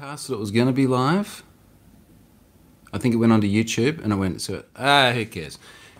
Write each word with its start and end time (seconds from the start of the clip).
that 0.00 0.30
it 0.30 0.38
was 0.38 0.50
going 0.50 0.66
to 0.66 0.72
be 0.72 0.86
live. 0.86 1.42
I 2.92 2.98
think 2.98 3.14
it 3.14 3.18
went 3.18 3.32
onto 3.32 3.46
YouTube 3.46 4.02
and 4.02 4.12
it 4.12 4.16
went, 4.16 4.40
so, 4.40 4.64
ah, 4.76 5.12
who 5.12 5.26
cares? 5.26 5.58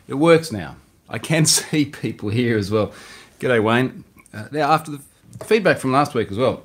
It 0.08 0.14
works 0.14 0.50
now. 0.50 0.76
I 1.08 1.18
can 1.18 1.44
see 1.46 1.84
people 1.84 2.30
here 2.30 2.56
as 2.56 2.70
well. 2.70 2.92
G'day, 3.38 3.62
Wayne. 3.62 4.04
Uh, 4.32 4.46
now, 4.52 4.72
after 4.72 4.92
the 4.92 5.02
feedback 5.44 5.78
from 5.78 5.92
last 5.92 6.14
week 6.14 6.30
as 6.30 6.38
well, 6.38 6.62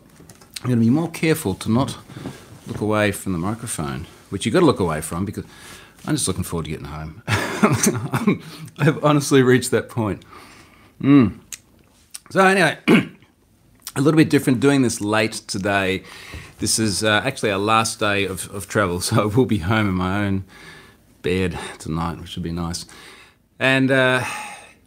I'm 0.61 0.69
going 0.69 0.79
to 0.79 0.85
be 0.85 0.89
more 0.89 1.09
careful 1.11 1.55
to 1.55 1.69
not 1.69 1.97
look 2.67 2.79
away 2.79 3.11
from 3.11 3.34
the 3.34 3.38
microphone, 3.38 4.07
which 4.29 4.45
you've 4.45 4.54
got 4.54 4.61
to 4.61 4.65
look 4.65 4.79
away 4.79 5.02
from 5.02 5.25
because 5.25 5.43
I'm 6.05 6.15
just 6.15 6.27
looking 6.27 6.43
forward 6.43 6.65
to 6.65 6.71
getting 6.71 6.86
home. 6.86 7.21
I've 8.77 9.04
honestly 9.04 9.43
reached 9.43 9.71
that 9.71 9.89
point. 9.89 10.23
Mm. 11.02 11.39
So, 12.31 12.45
anyway, 12.45 12.77
a 13.95 14.02
little 14.02 14.17
bit 14.17 14.29
different 14.29 14.59
doing 14.61 14.81
this 14.81 15.02
late 15.02 15.33
today. 15.33 16.04
This 16.57 16.79
is 16.79 17.03
uh, 17.03 17.21
actually 17.25 17.51
our 17.51 17.59
last 17.59 17.99
day 17.99 18.25
of, 18.25 18.49
of 18.53 18.67
travel, 18.67 19.01
so 19.01 19.23
I 19.23 19.25
will 19.25 19.46
be 19.46 19.57
home 19.57 19.89
in 19.89 19.96
my 19.96 20.25
own 20.25 20.46
bed 21.21 21.59
tonight, 21.79 22.19
which 22.21 22.36
would 22.36 22.43
be 22.43 22.51
nice. 22.51 22.86
And 23.59 23.91
uh, 23.91 24.23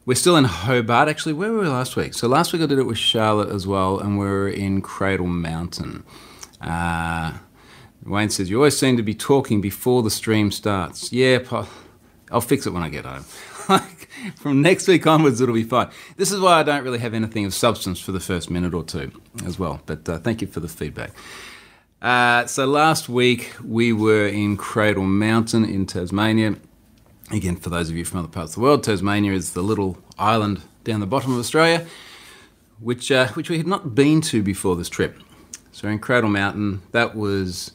we're 0.06 0.14
still 0.14 0.36
in 0.36 0.44
Hobart. 0.44 1.08
Actually, 1.08 1.34
where 1.34 1.52
were 1.52 1.60
we 1.60 1.68
last 1.68 1.94
week? 1.94 2.14
So 2.14 2.26
last 2.26 2.52
week 2.52 2.62
I 2.62 2.66
did 2.66 2.78
it 2.78 2.84
with 2.84 2.96
Charlotte 2.96 3.50
as 3.50 3.66
well, 3.66 3.98
and 3.98 4.18
we 4.18 4.26
are 4.26 4.48
in 4.48 4.80
Cradle 4.80 5.26
Mountain. 5.26 6.04
Uh, 6.60 7.34
Wayne 8.04 8.30
says, 8.30 8.48
You 8.48 8.56
always 8.56 8.78
seem 8.78 8.96
to 8.96 9.02
be 9.02 9.14
talking 9.14 9.60
before 9.60 10.02
the 10.02 10.10
stream 10.10 10.50
starts. 10.50 11.12
Yeah, 11.12 11.40
I'll 12.30 12.40
fix 12.40 12.66
it 12.66 12.72
when 12.72 12.82
I 12.82 12.88
get 12.88 13.04
home. 13.04 13.24
like, 13.68 14.08
From 14.36 14.62
next 14.62 14.88
week 14.88 15.06
onwards, 15.06 15.42
it'll 15.42 15.54
be 15.54 15.64
fine. 15.64 15.90
This 16.16 16.32
is 16.32 16.40
why 16.40 16.60
I 16.60 16.62
don't 16.62 16.82
really 16.82 16.98
have 16.98 17.12
anything 17.12 17.44
of 17.44 17.52
substance 17.52 18.00
for 18.00 18.12
the 18.12 18.20
first 18.20 18.50
minute 18.50 18.72
or 18.72 18.84
two 18.84 19.12
as 19.44 19.58
well. 19.58 19.82
But 19.84 20.08
uh, 20.08 20.18
thank 20.18 20.40
you 20.40 20.46
for 20.46 20.60
the 20.60 20.68
feedback. 20.68 21.12
Uh, 22.00 22.46
so 22.46 22.64
last 22.64 23.08
week 23.08 23.52
we 23.64 23.92
were 23.92 24.26
in 24.26 24.56
Cradle 24.56 25.04
Mountain 25.04 25.64
in 25.64 25.84
Tasmania. 25.84 26.56
Again, 27.32 27.56
for 27.56 27.70
those 27.70 27.90
of 27.90 27.96
you 27.96 28.04
from 28.04 28.20
other 28.20 28.28
parts 28.28 28.52
of 28.52 28.54
the 28.56 28.60
world, 28.60 28.84
Tasmania 28.84 29.32
is 29.32 29.52
the 29.52 29.62
little 29.62 29.98
island 30.16 30.62
down 30.84 31.00
the 31.00 31.06
bottom 31.06 31.32
of 31.32 31.38
Australia, 31.38 31.86
which 32.78 33.10
uh, 33.10 33.28
which 33.28 33.50
we 33.50 33.58
had 33.58 33.66
not 33.66 33.94
been 33.94 34.20
to 34.22 34.42
before 34.42 34.76
this 34.76 34.88
trip. 34.88 35.18
So 35.72 35.88
in 35.88 35.98
Cradle 35.98 36.30
Mountain, 36.30 36.82
that 36.92 37.16
was 37.16 37.72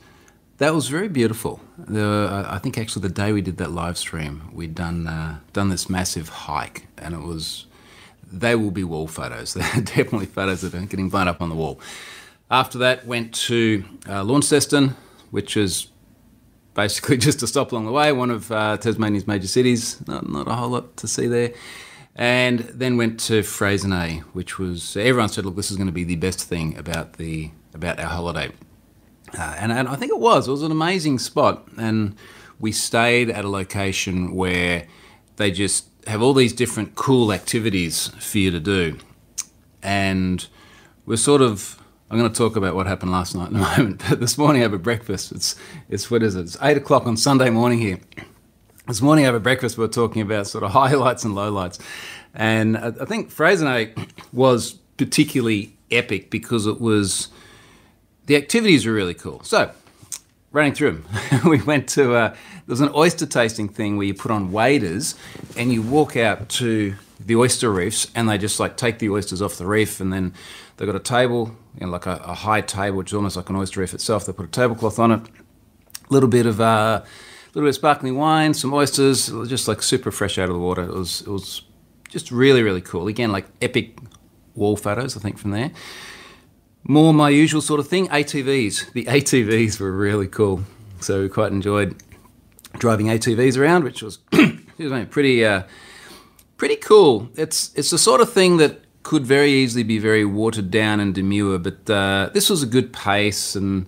that 0.58 0.74
was 0.74 0.88
very 0.88 1.10
beautiful. 1.10 1.60
The, 1.78 2.48
I 2.50 2.58
think 2.60 2.78
actually 2.78 3.02
the 3.02 3.14
day 3.14 3.34
we 3.34 3.42
did 3.42 3.58
that 3.58 3.72
live 3.72 3.98
stream, 3.98 4.50
we'd 4.54 4.74
done 4.74 5.06
uh, 5.06 5.40
done 5.52 5.70
this 5.70 5.90
massive 5.90 6.30
hike, 6.30 6.88
and 6.98 7.14
it 7.14 7.22
was. 7.22 7.66
They 8.32 8.56
will 8.56 8.72
be 8.72 8.84
wall 8.84 9.06
photos. 9.08 9.54
They're 9.54 9.82
definitely 9.82 10.26
photos 10.26 10.62
that 10.62 10.74
are 10.74 10.86
getting 10.86 11.10
blown 11.10 11.28
up 11.28 11.40
on 11.40 11.50
the 11.50 11.56
wall. 11.56 11.80
After 12.54 12.78
that, 12.78 13.08
went 13.08 13.34
to 13.48 13.84
uh, 14.08 14.24
Launceston, 14.24 14.96
which 15.32 15.58
is 15.58 15.88
basically 16.76 17.18
just 17.28 17.42
a 17.42 17.48
stop 17.48 17.72
along 17.72 17.88
the 17.88 17.92
way, 17.92 18.12
one 18.12 18.30
of 18.30 18.52
uh, 18.52 18.78
Tasmania's 18.78 19.26
major 19.26 19.48
cities. 19.48 20.08
Not, 20.08 20.30
not, 20.30 20.48
a 20.48 20.54
whole 20.54 20.70
lot 20.70 20.96
to 20.98 21.08
see 21.08 21.26
there. 21.26 21.54
And 22.16 22.60
then 22.60 22.96
went 22.96 23.20
to 23.22 23.42
Freycinet, 23.42 24.22
which 24.34 24.60
was 24.60 24.96
everyone 24.96 25.30
said, 25.30 25.48
look, 25.48 25.56
this 25.56 25.72
is 25.72 25.78
going 25.78 25.88
to 25.88 25.94
be 25.94 26.04
the 26.04 26.16
best 26.16 26.44
thing 26.44 26.78
about 26.78 27.14
the 27.14 27.50
about 27.74 28.00
our 28.00 28.06
holiday. 28.06 28.52
Uh, 29.36 29.56
and, 29.58 29.72
and 29.72 29.88
I 29.88 29.96
think 29.96 30.12
it 30.12 30.20
was. 30.20 30.48
It 30.48 30.52
was 30.52 30.62
an 30.62 30.72
amazing 30.72 31.18
spot, 31.18 31.68
and 31.76 32.16
we 32.60 32.72
stayed 32.72 33.32
at 33.32 33.46
a 33.46 33.50
location 33.50 34.36
where 34.36 34.86
they 35.38 35.50
just 35.50 35.88
have 36.06 36.22
all 36.22 36.36
these 36.36 36.54
different 36.54 36.94
cool 36.94 37.34
activities 37.34 38.10
for 38.20 38.38
you 38.38 38.52
to 38.52 38.60
do, 38.60 39.00
and 39.82 40.46
we're 41.08 41.16
sort 41.16 41.42
of 41.42 41.83
I'm 42.14 42.20
going 42.20 42.32
to 42.32 42.38
talk 42.38 42.56
about 42.56 42.76
what 42.76 42.86
happened 42.86 43.12
last 43.12 43.34
night 43.34 43.50
in 43.50 43.56
a 43.56 43.60
moment. 43.78 44.04
But 44.08 44.20
this 44.20 44.38
morning 44.38 44.62
over 44.62 44.78
breakfast, 44.78 45.32
it's 45.32 45.56
it's 45.90 46.12
what 46.12 46.22
is 46.22 46.36
it? 46.36 46.42
It's 46.42 46.58
eight 46.62 46.78
o'clock 46.78 47.08
on 47.08 47.18
Sunday 47.18 47.50
morning 47.50 47.80
here. 47.80 48.00
This 48.86 49.02
morning 49.02 49.26
over 49.26 49.40
breakfast, 49.40 49.80
we 49.80 49.86
are 49.86 49.88
talking 49.88 50.22
about 50.22 50.46
sort 50.46 50.64
of 50.64 50.70
highlights 50.74 51.24
and 51.24 51.34
lowlights, 51.34 51.80
and 52.36 52.78
I, 52.78 52.90
I 53.02 53.06
think 53.06 53.34
Freycinet 53.34 54.12
was 54.32 54.74
particularly 54.98 55.76
epic 55.90 56.30
because 56.30 56.68
it 56.68 56.80
was 56.80 57.30
the 58.28 58.36
activities 58.36 58.86
were 58.86 58.94
really 58.94 59.16
cool. 59.16 59.42
So 59.42 59.72
running 60.52 60.76
through 60.76 60.92
them, 60.92 61.06
we 61.50 61.64
went 61.64 61.90
to 61.90 62.14
uh, 62.14 62.30
there 62.30 62.38
was 62.68 62.82
an 62.82 62.92
oyster 62.94 63.26
tasting 63.26 63.70
thing 63.70 63.98
where 63.98 64.06
you 64.06 64.14
put 64.14 64.30
on 64.30 64.52
waders 64.52 65.16
and 65.58 65.74
you 65.74 65.82
walk 65.82 66.16
out 66.16 66.48
to 66.50 66.94
the 67.20 67.36
oyster 67.36 67.72
reefs 67.72 68.08
and 68.14 68.30
they 68.30 68.38
just 68.38 68.60
like 68.60 68.78
take 68.78 69.00
the 69.00 69.10
oysters 69.10 69.42
off 69.42 69.56
the 69.56 69.66
reef 69.66 70.00
and 70.00 70.14
then 70.14 70.34
They've 70.78 70.88
got 70.88 70.96
a 70.96 71.00
table, 71.00 71.56
you 71.80 71.86
know, 71.86 71.92
like 71.92 72.06
a, 72.06 72.16
a, 72.24 72.34
high 72.34 72.62
table, 72.62 72.98
which 72.98 73.12
is 73.12 73.14
almost 73.14 73.36
like 73.36 73.50
an 73.50 73.56
oyster 73.56 73.80
reef 73.80 73.94
itself. 73.94 74.26
They 74.26 74.34
put 74.34 74.46
a 74.46 74.50
tablecloth 74.50 74.98
on 75.00 75.12
it, 75.12 75.22
a 76.10 76.14
little 76.14 76.30
bit 76.30 76.46
of 76.46 76.60
uh, 76.60 77.04
a 77.04 77.06
little 77.54 77.68
bit 77.68 77.70
of 77.70 77.76
sparkling 77.76 78.16
wine, 78.16 78.54
some 78.54 78.74
oysters, 78.74 79.28
just 79.48 79.68
like 79.68 79.84
super 79.84 80.12
fresh 80.12 80.38
out 80.38 80.50
of 80.50 80.56
the 80.56 80.60
water. 80.60 80.84
It 80.84 80.94
was 80.94 81.22
it 81.22 81.28
was 81.28 81.62
just 82.10 82.32
really 82.32 82.64
really 82.64 82.82
cool. 82.82 83.08
Again, 83.08 83.32
like 83.32 83.46
epic 83.62 83.98
wall 84.56 84.76
photos, 84.76 85.16
I 85.16 85.20
think 85.20 85.38
from 85.38 85.52
there. 85.52 85.72
More 86.84 87.14
my 87.14 87.30
usual 87.30 87.62
sort 87.62 87.80
of 87.80 87.88
thing, 87.88 88.08
ATVs. 88.08 88.94
The 88.94 89.06
ATVs 89.18 89.80
were 89.80 89.92
really 89.92 90.28
cool, 90.28 90.64
so 91.00 91.22
we 91.22 91.30
quite 91.30 91.52
enjoyed 91.52 92.02
driving 92.78 93.08
ATVs 93.08 93.58
around, 93.58 93.84
which 93.84 94.02
was 94.02 94.18
pretty 95.10 95.46
uh, 95.46 95.64
pretty 96.58 96.76
cool. 96.78 97.30
It's 97.36 97.72
it's 97.76 97.92
the 97.92 97.98
sort 97.98 98.22
of 98.22 98.34
thing 98.34 98.58
that 98.58 98.83
could 99.04 99.26
very 99.26 99.52
easily 99.52 99.84
be 99.84 100.00
very 100.00 100.26
watered 100.26 100.72
down 100.72 101.00
and 101.00 101.14
demure, 101.14 101.60
but 101.60 101.90
uh, 101.90 102.30
this 102.34 102.50
was 102.50 102.64
a 102.64 102.66
good 102.66 102.94
pace 102.94 103.56
and 103.56 103.86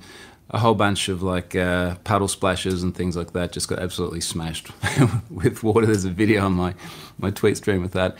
a 0.50 0.60
whole 0.60 0.76
bunch 0.76 1.10
of 1.10 1.24
like 1.24 1.56
uh, 1.56 1.96
puddle 2.04 2.28
splashes 2.28 2.84
and 2.84 2.96
things 2.96 3.16
like 3.16 3.34
that. 3.34 3.52
Just 3.52 3.68
got 3.68 3.80
absolutely 3.80 4.22
smashed 4.22 4.72
with 5.30 5.64
water. 5.64 5.86
There's 5.86 6.06
a 6.06 6.12
video 6.12 6.46
on 6.46 6.54
my 6.54 6.76
my 7.18 7.32
tweet 7.32 7.58
stream 7.58 7.82
with 7.82 7.94
that. 7.94 8.16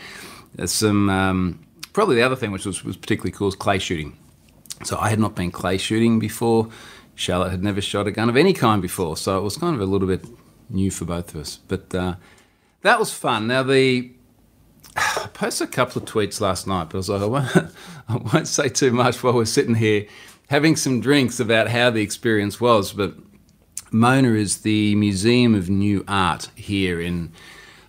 There's 0.54 0.72
some 0.72 1.10
um, 1.10 1.60
probably 1.92 2.16
the 2.16 2.22
other 2.22 2.36
thing 2.36 2.50
which 2.50 2.66
was, 2.66 2.82
was 2.82 2.96
particularly 2.96 3.32
cool 3.32 3.48
is 3.48 3.54
clay 3.54 3.78
shooting. 3.78 4.16
So 4.84 4.98
I 4.98 5.08
had 5.10 5.18
not 5.18 5.34
been 5.34 5.50
clay 5.50 5.78
shooting 5.78 6.18
before. 6.18 6.68
Charlotte 7.14 7.50
had 7.50 7.62
never 7.62 7.80
shot 7.80 8.06
a 8.06 8.10
gun 8.10 8.28
of 8.28 8.36
any 8.36 8.52
kind 8.52 8.82
before, 8.82 9.16
so 9.16 9.38
it 9.38 9.42
was 9.42 9.56
kind 9.56 9.74
of 9.74 9.80
a 9.80 9.86
little 9.86 10.06
bit 10.06 10.24
new 10.68 10.90
for 10.90 11.06
both 11.06 11.34
of 11.34 11.40
us. 11.40 11.60
But 11.68 11.94
uh, 11.94 12.16
that 12.82 12.98
was 12.98 13.12
fun. 13.12 13.46
Now 13.46 13.62
the 13.62 14.10
I 14.96 15.28
posted 15.32 15.68
a 15.68 15.70
couple 15.70 16.02
of 16.02 16.08
tweets 16.08 16.40
last 16.40 16.66
night, 16.66 16.88
but 16.90 16.94
I 16.94 16.98
was 16.98 17.08
like, 17.08 17.22
I 17.22 17.26
won't, 17.26 17.74
I 18.08 18.16
won't 18.16 18.48
say 18.48 18.68
too 18.68 18.92
much 18.92 19.22
while 19.22 19.34
we're 19.34 19.44
sitting 19.44 19.74
here 19.74 20.06
having 20.48 20.76
some 20.76 21.00
drinks 21.00 21.40
about 21.40 21.68
how 21.68 21.90
the 21.90 22.02
experience 22.02 22.60
was. 22.60 22.92
But 22.92 23.14
Mona 23.90 24.32
is 24.34 24.58
the 24.58 24.94
Museum 24.94 25.54
of 25.54 25.68
New 25.68 26.04
Art 26.08 26.50
here 26.54 27.00
in 27.00 27.32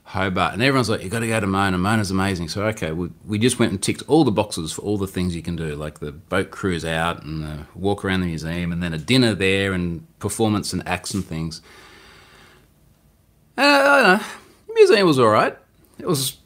Hobart, 0.03 0.53
and 0.53 0.61
everyone's 0.61 0.89
like, 0.89 1.01
you've 1.01 1.11
got 1.11 1.19
to 1.19 1.27
go 1.27 1.39
to 1.39 1.47
Mona. 1.47 1.77
Mona's 1.77 2.11
amazing." 2.11 2.49
So 2.49 2.65
okay, 2.67 2.91
we, 2.91 3.09
we 3.25 3.39
just 3.39 3.59
went 3.59 3.71
and 3.71 3.81
ticked 3.81 4.03
all 4.07 4.23
the 4.23 4.31
boxes 4.31 4.73
for 4.73 4.81
all 4.81 4.97
the 4.97 5.07
things 5.07 5.35
you 5.35 5.41
can 5.41 5.55
do, 5.55 5.75
like 5.75 5.99
the 5.99 6.11
boat 6.11 6.51
cruise 6.51 6.85
out 6.85 7.23
and 7.23 7.43
the 7.43 7.65
walk 7.75 8.05
around 8.05 8.21
the 8.21 8.27
museum, 8.27 8.71
and 8.71 8.81
then 8.81 8.93
a 8.93 8.97
dinner 8.97 9.33
there 9.33 9.73
and 9.73 10.05
performance 10.19 10.73
and 10.73 10.87
acts 10.87 11.13
and 11.13 11.25
things. 11.25 11.61
And 13.57 13.65
I, 13.65 13.79
I 13.79 14.01
don't 14.01 14.19
know, 14.19 14.25
the 14.67 14.73
museum 14.73 15.07
was 15.07 15.19
all 15.19 15.29
right. 15.29 15.57
It 15.99 16.07
was 16.07 16.37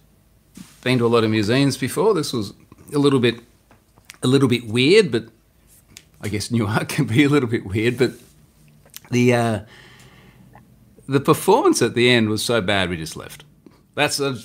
been 0.82 0.98
to 1.00 1.06
a 1.06 1.08
lot 1.08 1.24
of 1.24 1.30
museums 1.30 1.78
before. 1.78 2.14
This 2.14 2.34
was 2.34 2.54
a 2.94 3.00
little 3.00 3.20
bit, 3.20 3.40
a 4.24 4.28
little 4.28 4.50
bit 4.50 4.68
weird, 4.68 5.12
but 5.12 5.26
I 6.22 6.28
guess 6.28 6.52
New 6.52 6.68
Art 6.68 6.90
can 6.90 7.06
be 7.06 7.24
a 7.24 7.30
little 7.30 7.50
bit 7.50 7.66
weird. 7.66 7.98
But 7.98 8.12
the 9.10 9.34
uh, 9.34 9.60
the 11.08 11.20
performance 11.20 11.82
at 11.82 11.94
the 11.94 12.10
end 12.10 12.30
was 12.30 12.44
so 12.44 12.62
bad 12.62 12.90
we 12.90 12.98
just 12.98 13.16
left. 13.16 13.44
That's 13.96 14.20
a, 14.20 14.38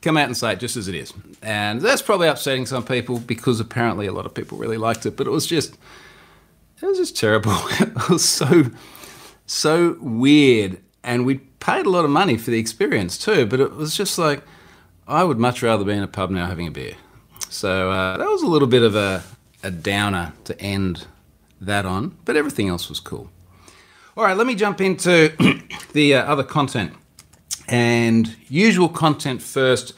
come 0.00 0.16
out 0.16 0.26
and 0.26 0.36
say 0.36 0.52
it 0.52 0.60
just 0.60 0.76
as 0.76 0.88
it 0.88 0.94
is, 0.94 1.12
and 1.42 1.80
that's 1.80 2.02
probably 2.02 2.28
upsetting 2.28 2.66
some 2.66 2.84
people 2.84 3.18
because 3.18 3.60
apparently 3.60 4.06
a 4.06 4.12
lot 4.12 4.26
of 4.26 4.34
people 4.34 4.58
really 4.58 4.78
liked 4.78 5.06
it. 5.06 5.16
But 5.16 5.26
it 5.26 5.30
was 5.30 5.46
just, 5.46 5.76
it 6.82 6.86
was 6.86 6.98
just 6.98 7.16
terrible. 7.16 7.52
it 7.80 8.08
was 8.08 8.24
so 8.24 8.70
so 9.46 9.96
weird, 10.00 10.80
and 11.04 11.24
we 11.26 11.36
paid 11.60 11.86
a 11.86 11.90
lot 11.90 12.04
of 12.04 12.10
money 12.10 12.36
for 12.36 12.50
the 12.50 12.58
experience 12.58 13.18
too. 13.18 13.46
But 13.46 13.60
it 13.60 13.74
was 13.74 13.96
just 13.96 14.18
like 14.18 14.42
I 15.08 15.22
would 15.22 15.38
much 15.38 15.62
rather 15.62 15.84
be 15.84 15.92
in 15.92 16.02
a 16.02 16.08
pub 16.08 16.30
now 16.30 16.46
having 16.46 16.66
a 16.66 16.70
beer. 16.70 16.94
So 17.48 17.90
uh, 17.90 18.16
that 18.16 18.26
was 18.26 18.42
a 18.42 18.46
little 18.46 18.66
bit 18.66 18.82
of 18.82 18.96
a, 18.96 19.22
a 19.62 19.70
downer 19.70 20.32
to 20.44 20.60
end 20.60 21.06
that 21.60 21.86
on, 21.86 22.16
but 22.24 22.36
everything 22.36 22.68
else 22.68 22.88
was 22.88 22.98
cool. 22.98 23.30
All 24.16 24.24
right, 24.24 24.36
let 24.36 24.46
me 24.46 24.54
jump 24.54 24.80
into 24.80 25.32
the 25.92 26.14
uh, 26.14 26.24
other 26.24 26.42
content. 26.42 26.94
And 27.68 28.36
usual 28.48 28.88
content 28.88 29.42
first 29.42 29.92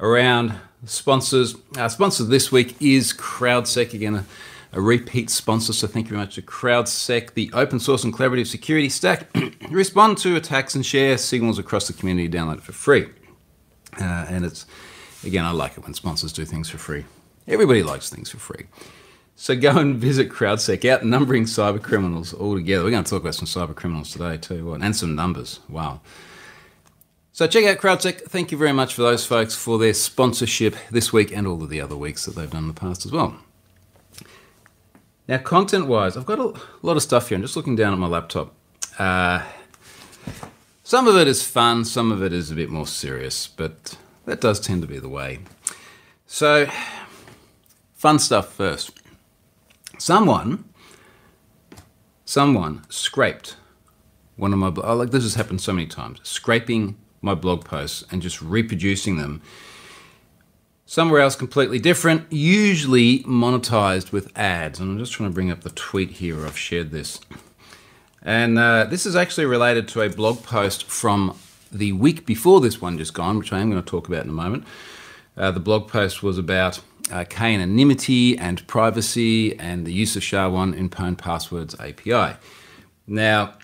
around 0.00 0.54
sponsors. 0.84 1.56
Our 1.76 1.90
sponsor 1.90 2.24
this 2.24 2.50
week 2.50 2.76
is 2.80 3.12
CrowdSec. 3.12 3.92
Again, 3.92 4.14
a, 4.14 4.24
a 4.72 4.80
repeat 4.80 5.28
sponsor, 5.30 5.72
so 5.72 5.86
thank 5.86 6.06
you 6.06 6.10
very 6.10 6.20
much 6.20 6.36
to 6.36 6.42
CrowdSec, 6.42 7.34
the 7.34 7.50
open 7.52 7.80
source 7.80 8.04
and 8.04 8.14
collaborative 8.14 8.46
security 8.46 8.88
stack. 8.88 9.28
respond 9.70 10.18
to 10.18 10.36
attacks 10.36 10.74
and 10.74 10.86
share 10.86 11.18
signals 11.18 11.58
across 11.58 11.86
the 11.86 11.92
community. 11.92 12.28
Download 12.28 12.58
it 12.58 12.62
for 12.62 12.72
free. 12.72 13.08
Uh, 14.00 14.26
and 14.28 14.44
it's, 14.44 14.66
again, 15.24 15.44
I 15.44 15.50
like 15.50 15.78
it 15.78 15.84
when 15.84 15.94
sponsors 15.94 16.32
do 16.32 16.44
things 16.44 16.68
for 16.68 16.78
free. 16.78 17.04
Everybody 17.48 17.82
likes 17.82 18.10
things 18.10 18.30
for 18.30 18.38
free. 18.38 18.66
So 19.36 19.54
go 19.54 19.76
and 19.76 19.96
visit 19.96 20.30
CrowdSec, 20.30 20.90
outnumbering 20.90 21.44
cyber 21.44 21.82
criminals 21.82 22.32
altogether. 22.32 22.84
We're 22.84 22.90
going 22.90 23.04
to 23.04 23.10
talk 23.10 23.20
about 23.20 23.34
some 23.34 23.46
cyber 23.46 23.74
criminals 23.74 24.10
today 24.10 24.38
too, 24.38 24.72
and 24.72 24.96
some 24.96 25.14
numbers. 25.14 25.60
Wow. 25.68 26.00
So 27.32 27.46
check 27.46 27.66
out 27.66 27.76
CrowdSec. 27.76 28.22
Thank 28.22 28.50
you 28.50 28.56
very 28.56 28.72
much 28.72 28.94
for 28.94 29.02
those 29.02 29.26
folks 29.26 29.54
for 29.54 29.78
their 29.78 29.92
sponsorship 29.92 30.74
this 30.90 31.12
week 31.12 31.36
and 31.36 31.46
all 31.46 31.62
of 31.62 31.68
the 31.68 31.82
other 31.82 31.96
weeks 31.96 32.24
that 32.24 32.34
they've 32.34 32.50
done 32.50 32.62
in 32.62 32.68
the 32.68 32.74
past 32.74 33.04
as 33.04 33.12
well. 33.12 33.36
Now, 35.28 35.38
content-wise, 35.38 36.16
I've 36.16 36.24
got 36.24 36.38
a 36.38 36.54
lot 36.80 36.96
of 36.96 37.02
stuff 37.02 37.28
here. 37.28 37.36
I'm 37.36 37.42
just 37.42 37.56
looking 37.56 37.76
down 37.76 37.92
at 37.92 37.98
my 37.98 38.06
laptop. 38.06 38.54
Uh, 38.98 39.42
some 40.86 41.08
of 41.08 41.16
it 41.16 41.26
is 41.26 41.42
fun, 41.42 41.84
some 41.84 42.12
of 42.12 42.22
it 42.22 42.32
is 42.32 42.52
a 42.52 42.54
bit 42.54 42.70
more 42.70 42.86
serious, 42.86 43.48
but 43.48 43.98
that 44.24 44.40
does 44.40 44.60
tend 44.60 44.82
to 44.82 44.86
be 44.86 45.00
the 45.00 45.08
way. 45.08 45.40
So, 46.28 46.70
fun 47.92 48.20
stuff 48.20 48.52
first. 48.52 48.92
Someone, 49.98 50.62
someone 52.24 52.84
scraped 52.88 53.56
one 54.36 54.52
of 54.52 54.60
my 54.60 54.72
oh, 54.84 54.94
like 54.94 55.10
this 55.10 55.24
has 55.24 55.34
happened 55.34 55.60
so 55.60 55.72
many 55.72 55.88
times. 55.88 56.20
Scraping 56.22 56.96
my 57.20 57.34
blog 57.34 57.64
posts 57.64 58.04
and 58.12 58.22
just 58.22 58.40
reproducing 58.40 59.16
them 59.16 59.42
somewhere 60.84 61.20
else 61.20 61.34
completely 61.34 61.80
different, 61.80 62.32
usually 62.32 63.24
monetized 63.24 64.12
with 64.12 64.30
ads. 64.38 64.78
And 64.78 64.92
I'm 64.92 64.98
just 64.98 65.14
trying 65.14 65.30
to 65.30 65.34
bring 65.34 65.50
up 65.50 65.62
the 65.62 65.70
tweet 65.70 66.12
here. 66.12 66.46
I've 66.46 66.56
shared 66.56 66.92
this. 66.92 67.18
And 68.26 68.58
uh, 68.58 68.86
this 68.86 69.06
is 69.06 69.14
actually 69.14 69.46
related 69.46 69.86
to 69.88 70.02
a 70.02 70.08
blog 70.10 70.42
post 70.42 70.84
from 70.86 71.38
the 71.70 71.92
week 71.92 72.26
before 72.26 72.60
this 72.60 72.80
one 72.80 72.98
just 72.98 73.14
gone, 73.14 73.38
which 73.38 73.52
I 73.52 73.60
am 73.60 73.70
going 73.70 73.80
to 73.80 73.88
talk 73.88 74.08
about 74.08 74.24
in 74.24 74.30
a 74.30 74.34
moment. 74.34 74.64
Uh, 75.36 75.52
the 75.52 75.60
blog 75.60 75.86
post 75.86 76.24
was 76.24 76.36
about 76.36 76.80
uh, 77.12 77.24
K-anonymity 77.28 78.36
and 78.36 78.66
privacy 78.66 79.56
and 79.60 79.86
the 79.86 79.92
use 79.92 80.16
of 80.16 80.24
SHA-1 80.24 80.76
in 80.76 80.90
Pwned 80.90 81.18
Passwords 81.18 81.78
API. 81.78 82.36
Now, 83.06 83.54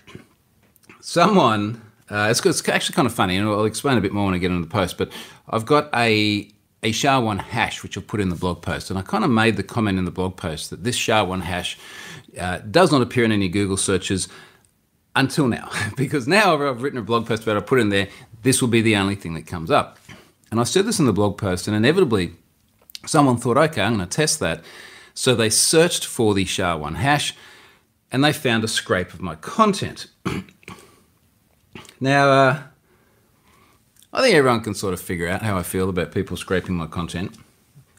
someone, 1.01 1.81
uh, 2.09 2.29
it's, 2.31 2.45
it's, 2.45 2.65
actually 2.69 2.95
kind 2.95 3.05
of 3.05 3.13
funny, 3.13 3.35
and 3.35 3.49
I'll 3.49 3.65
explain 3.65 3.97
a 3.97 4.01
bit 4.01 4.13
more 4.13 4.25
when 4.25 4.33
I 4.33 4.37
get 4.37 4.49
into 4.49 4.65
the 4.65 4.71
post, 4.71 4.97
but 4.97 5.11
I've 5.49 5.65
got 5.65 5.93
a, 5.93 6.49
a 6.83 6.93
SHA-1 6.93 7.41
hash, 7.41 7.83
which 7.83 7.97
I'll 7.97 8.03
put 8.03 8.21
in 8.21 8.29
the 8.29 8.35
blog 8.35 8.61
post, 8.61 8.89
and 8.89 8.97
I 8.97 9.01
kind 9.01 9.25
of 9.25 9.29
made 9.29 9.57
the 9.57 9.63
comment 9.63 9.99
in 9.99 10.05
the 10.05 10.11
blog 10.11 10.37
post 10.37 10.69
that 10.69 10.85
this 10.85 10.95
SHA-1 10.95 11.41
hash 11.41 11.77
uh, 12.39 12.59
does 12.59 12.93
not 12.93 13.01
appear 13.01 13.25
in 13.25 13.33
any 13.33 13.49
Google 13.49 13.75
searches 13.75 14.29
until 15.15 15.47
now, 15.47 15.69
because 15.97 16.27
now 16.27 16.69
I've 16.69 16.81
written 16.81 16.99
a 16.99 17.03
blog 17.03 17.27
post 17.27 17.43
about 17.43 17.57
it, 17.57 17.63
I 17.63 17.65
put 17.65 17.79
in 17.79 17.89
there, 17.89 18.07
this 18.41 18.61
will 18.61 18.69
be 18.69 18.81
the 18.81 18.95
only 18.95 19.15
thing 19.15 19.33
that 19.35 19.47
comes 19.47 19.71
up. 19.71 19.97
And 20.51 20.59
I 20.59 20.63
said 20.63 20.85
this 20.85 20.99
in 20.99 21.05
the 21.05 21.13
blog 21.13 21.37
post, 21.37 21.67
and 21.67 21.75
inevitably 21.75 22.33
someone 23.05 23.37
thought, 23.37 23.57
okay, 23.57 23.81
I'm 23.81 23.95
going 23.95 24.07
to 24.07 24.15
test 24.15 24.39
that. 24.39 24.63
So 25.13 25.35
they 25.35 25.49
searched 25.49 26.05
for 26.05 26.33
the 26.33 26.45
SHA-1 26.45 26.95
hash 26.95 27.35
and 28.11 28.23
they 28.23 28.33
found 28.33 28.63
a 28.63 28.67
scrape 28.67 29.13
of 29.13 29.21
my 29.21 29.35
content. 29.35 30.07
now, 31.99 32.29
uh, 32.29 32.61
I 34.11 34.21
think 34.21 34.35
everyone 34.35 34.61
can 34.61 34.75
sort 34.75 34.93
of 34.93 35.01
figure 35.01 35.27
out 35.27 35.41
how 35.41 35.57
I 35.57 35.63
feel 35.63 35.89
about 35.89 36.11
people 36.11 36.37
scraping 36.37 36.75
my 36.75 36.87
content. 36.87 37.35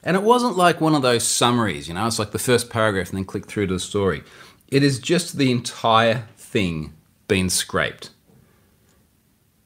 And 0.03 0.17
it 0.17 0.23
wasn't 0.23 0.57
like 0.57 0.81
one 0.81 0.95
of 0.95 1.03
those 1.03 1.27
summaries, 1.27 1.89
you 1.89 1.95
know, 1.95 2.07
it's 2.07 2.19
like 2.19 2.31
the 2.33 2.39
first 2.39 2.71
paragraph 2.71 3.09
and 3.09 3.19
then 3.19 3.25
click 3.25 3.47
through 3.47 3.69
to 3.69 3.75
the 3.75 3.81
story. 3.81 4.23
It 4.69 4.83
is 4.83 4.99
just 4.99 5.39
the 5.39 5.51
entire 5.51 6.27
thing 6.37 6.93
being 7.29 7.49
scraped 7.49 8.11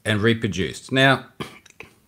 and 0.05 0.21
reproduced. 0.21 0.91
Now, 0.91 1.25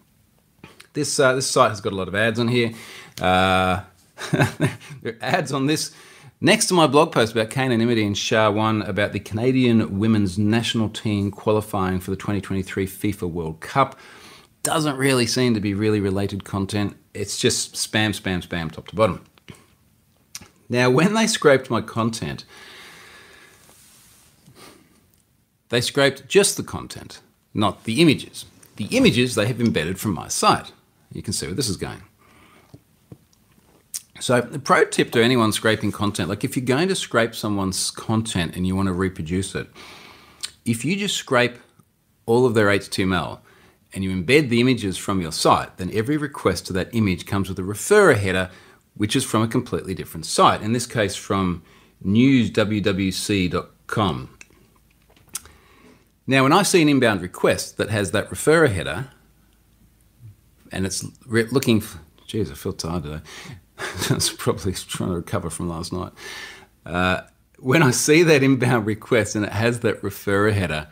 this, 0.94 1.20
uh, 1.20 1.36
this 1.36 1.48
site 1.48 1.70
has 1.70 1.82
got 1.82 1.94
a 1.94 1.96
lot 1.96 2.08
of 2.08 2.16
ads 2.16 2.40
on 2.40 2.48
here. 2.48 2.74
Uh, 3.22 3.82
there 4.32 5.14
are 5.14 5.18
ads 5.22 5.52
on 5.52 5.68
this 5.68 5.94
next 6.40 6.66
to 6.68 6.74
my 6.74 6.88
blog 6.88 7.12
post 7.12 7.32
about 7.34 7.50
K-anonymity 7.50 8.04
and 8.06 8.18
SHA-1 8.18 8.88
about 8.88 9.14
the 9.14 9.20
Canadian 9.20 10.00
women's 10.00 10.38
national 10.38 10.90
team 10.90 11.32
qualifying 11.32 12.00
for 12.00 12.12
the 12.12 12.18
2023 12.18 12.88
FIFA 12.88 13.30
World 13.30 13.60
Cup. 13.62 13.98
Doesn't 14.64 14.98
really 14.98 15.26
seem 15.26 15.54
to 15.54 15.60
be 15.60 15.74
really 15.74 16.00
related 16.00 16.44
content. 16.44 16.96
It's 17.14 17.38
just 17.38 17.76
spam, 17.76 18.10
spam, 18.10 18.46
spam, 18.46 18.72
top 18.72 18.88
to 18.90 18.96
bottom. 18.96 19.24
Now, 20.70 20.90
when 20.90 21.14
they 21.14 21.28
scraped 21.28 21.70
my 21.70 21.82
content, 21.82 22.46
they 25.72 25.82
scraped 25.82 26.28
just 26.28 26.58
the 26.58 26.64
content, 26.64 27.22
not 27.54 27.86
the 27.86 28.02
images. 28.02 28.46
The 28.76 28.86
images 28.92 29.36
they 29.36 29.48
have 29.48 29.62
embedded 29.62 30.00
from 30.00 30.14
my 30.14 30.28
site. 30.28 30.74
You 31.14 31.22
can 31.24 31.32
see 31.34 31.46
where 31.48 31.56
this 31.56 31.70
is 31.70 31.78
going. 31.78 32.04
So, 34.20 34.42
the 34.42 34.60
pro 34.60 34.84
tip 34.86 35.12
to 35.14 35.24
anyone 35.24 35.54
scraping 35.54 35.94
content 35.94 36.28
like 36.30 36.44
if 36.44 36.56
you're 36.58 36.66
going 36.66 36.90
to 36.90 36.96
scrape 36.96 37.34
someone's 37.34 37.90
content 37.90 38.56
and 38.56 38.68
you 38.68 38.76
want 38.76 38.88
to 38.88 38.94
reproduce 38.94 39.56
it, 39.56 39.68
if 40.66 40.84
you 40.84 40.98
just 40.98 41.16
scrape 41.16 41.58
all 42.26 42.46
of 42.46 42.54
their 42.54 42.68
HTML 42.68 43.40
and 43.94 44.04
you 44.04 44.12
embed 44.12 44.50
the 44.50 44.60
images 44.60 44.98
from 44.98 45.22
your 45.22 45.32
site, 45.32 45.78
then 45.78 45.90
every 45.94 46.18
request 46.18 46.68
to 46.68 46.74
that 46.74 46.94
image 46.94 47.26
comes 47.26 47.48
with 47.48 47.58
a 47.60 47.64
referrer 47.64 48.18
header, 48.18 48.52
which 48.96 49.16
is 49.16 49.24
from 49.24 49.42
a 49.42 49.48
completely 49.48 49.94
different 49.94 50.26
site. 50.26 50.62
In 50.62 50.74
this 50.74 50.86
case, 50.86 51.16
from 51.16 51.64
newswwc.com. 52.06 52.50
Now, 56.32 56.44
when 56.44 56.54
I 56.54 56.64
see 56.64 56.82
an 56.82 56.88
inbound 56.88 57.22
request 57.22 57.76
that 57.76 57.90
has 57.90 58.12
that 58.12 58.30
referrer 58.30 58.72
header, 58.72 59.10
and 60.72 60.86
it's 60.86 61.06
looking, 61.26 61.82
for, 61.82 62.00
geez, 62.26 62.50
I 62.50 62.54
feel 62.54 62.72
tired 62.72 63.04
today. 63.04 63.22
That's 64.08 64.32
probably 64.32 64.72
trying 64.72 65.10
to 65.10 65.18
recover 65.18 65.50
from 65.50 65.68
last 65.68 65.92
night. 65.92 66.14
Uh, 66.86 67.24
when 67.60 67.84
I 67.84 67.92
see 67.92 68.24
that 68.24 68.44
inbound 68.44 68.86
request 68.86 69.36
and 69.36 69.44
it 69.44 69.52
has 69.52 69.82
that 69.82 70.02
referrer 70.02 70.54
header, 70.54 70.88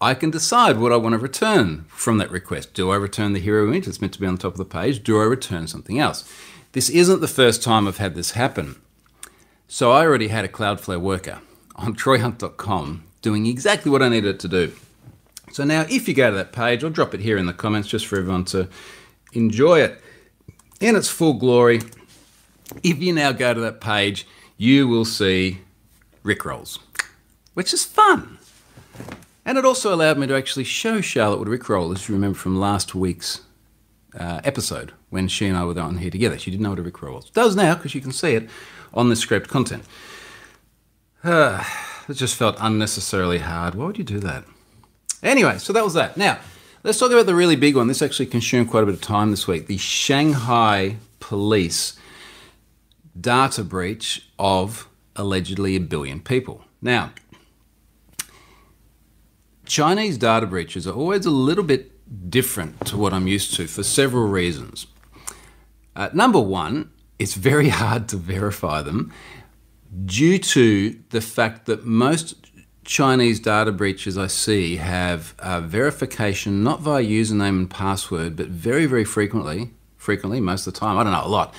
I 0.00 0.14
can 0.14 0.30
decide 0.30 0.78
what 0.78 0.92
I 0.92 0.96
want 0.96 1.12
to 1.12 1.18
return 1.18 1.84
from 1.88 2.16
that 2.16 2.30
request. 2.30 2.72
Do 2.72 2.90
I 2.90 2.96
return 2.96 3.34
the 3.34 3.38
hero 3.38 3.68
image 3.68 3.84
that's 3.84 4.00
meant 4.00 4.14
to 4.14 4.20
be 4.20 4.26
on 4.26 4.36
the 4.36 4.40
top 4.40 4.52
of 4.52 4.58
the 4.58 4.64
page? 4.64 5.04
Do 5.04 5.20
I 5.20 5.24
return 5.24 5.66
something 5.66 5.98
else? 5.98 6.24
This 6.72 6.88
isn't 6.88 7.20
the 7.20 7.28
first 7.28 7.62
time 7.62 7.86
I've 7.86 7.98
had 7.98 8.14
this 8.14 8.30
happen. 8.30 8.80
So 9.68 9.92
I 9.92 10.06
already 10.06 10.28
had 10.28 10.46
a 10.46 10.48
Cloudflare 10.48 11.02
worker 11.02 11.42
on 11.76 11.94
troyhunt.com 11.96 13.09
doing 13.22 13.46
exactly 13.46 13.90
what 13.90 14.02
I 14.02 14.08
needed 14.08 14.36
it 14.36 14.40
to 14.40 14.48
do. 14.48 14.72
So 15.52 15.64
now 15.64 15.86
if 15.88 16.08
you 16.08 16.14
go 16.14 16.30
to 16.30 16.36
that 16.36 16.52
page, 16.52 16.84
I'll 16.84 16.90
drop 16.90 17.14
it 17.14 17.20
here 17.20 17.36
in 17.36 17.46
the 17.46 17.52
comments 17.52 17.88
just 17.88 18.06
for 18.06 18.18
everyone 18.18 18.44
to 18.46 18.68
enjoy 19.32 19.80
it 19.80 20.00
in 20.80 20.96
its 20.96 21.08
full 21.08 21.34
glory. 21.34 21.80
If 22.82 23.02
you 23.02 23.12
now 23.12 23.32
go 23.32 23.52
to 23.52 23.60
that 23.60 23.80
page, 23.80 24.26
you 24.56 24.86
will 24.86 25.04
see 25.04 25.58
Rickrolls, 26.24 26.78
which 27.54 27.74
is 27.74 27.84
fun. 27.84 28.38
And 29.44 29.58
it 29.58 29.64
also 29.64 29.92
allowed 29.92 30.18
me 30.18 30.26
to 30.28 30.36
actually 30.36 30.64
show 30.64 31.00
Charlotte 31.00 31.38
what 31.38 31.48
a 31.48 31.50
Rickroll 31.50 31.92
is, 31.94 32.08
you 32.08 32.14
remember 32.14 32.38
from 32.38 32.60
last 32.60 32.94
week's 32.94 33.40
uh, 34.18 34.40
episode 34.44 34.92
when 35.08 35.28
she 35.28 35.46
and 35.46 35.56
I 35.56 35.64
were 35.64 35.78
on 35.80 35.98
here 35.98 36.10
together. 36.10 36.38
She 36.38 36.50
didn't 36.50 36.62
know 36.62 36.70
what 36.70 36.78
a 36.78 36.82
Rickroll 36.82 37.14
was. 37.14 37.30
Does 37.30 37.56
now 37.56 37.74
because 37.74 37.94
you 37.94 38.00
can 38.00 38.12
see 38.12 38.34
it 38.34 38.48
on 38.94 39.08
the 39.08 39.16
scraped 39.16 39.48
content. 39.48 39.84
Uh, 41.22 41.62
it 42.10 42.14
just 42.14 42.36
felt 42.36 42.56
unnecessarily 42.58 43.38
hard. 43.38 43.74
Why 43.74 43.86
would 43.86 43.98
you 43.98 44.04
do 44.04 44.18
that? 44.20 44.44
Anyway, 45.22 45.58
so 45.58 45.72
that 45.72 45.84
was 45.84 45.94
that. 45.94 46.16
Now, 46.16 46.38
let's 46.82 46.98
talk 46.98 47.12
about 47.12 47.26
the 47.26 47.34
really 47.34 47.56
big 47.56 47.76
one. 47.76 47.88
This 47.88 48.02
actually 48.02 48.26
consumed 48.26 48.70
quite 48.70 48.82
a 48.82 48.86
bit 48.86 48.94
of 48.94 49.00
time 49.00 49.30
this 49.30 49.46
week. 49.46 49.66
The 49.66 49.76
Shanghai 49.76 50.96
police 51.20 51.98
data 53.18 53.62
breach 53.62 54.28
of 54.38 54.88
allegedly 55.16 55.76
a 55.76 55.80
billion 55.80 56.20
people. 56.20 56.64
Now, 56.80 57.12
Chinese 59.66 60.18
data 60.18 60.46
breaches 60.46 60.86
are 60.86 60.94
always 60.94 61.26
a 61.26 61.30
little 61.30 61.64
bit 61.64 61.92
different 62.30 62.86
to 62.86 62.96
what 62.96 63.12
I'm 63.12 63.28
used 63.28 63.54
to 63.54 63.66
for 63.66 63.82
several 63.82 64.26
reasons. 64.26 64.86
Uh, 65.94 66.08
number 66.12 66.40
one, 66.40 66.90
it's 67.18 67.34
very 67.34 67.68
hard 67.80 68.08
to 68.08 68.16
verify 68.16 68.82
them 68.82 69.12
due 70.04 70.38
to 70.38 70.98
the 71.10 71.20
fact 71.20 71.66
that 71.66 71.84
most 71.84 72.34
Chinese 72.84 73.40
data 73.40 73.72
breaches 73.72 74.16
I 74.16 74.26
see 74.26 74.76
have 74.76 75.34
uh, 75.38 75.60
verification 75.60 76.62
not 76.62 76.80
via 76.80 77.04
username 77.04 77.48
and 77.48 77.70
password, 77.70 78.36
but 78.36 78.48
very, 78.48 78.86
very 78.86 79.04
frequently, 79.04 79.70
frequently, 79.96 80.40
most 80.40 80.66
of 80.66 80.74
the 80.74 80.80
time, 80.80 80.98
I 80.98 81.04
don't 81.04 81.12
know, 81.12 81.24
a 81.24 81.28
lot, 81.28 81.54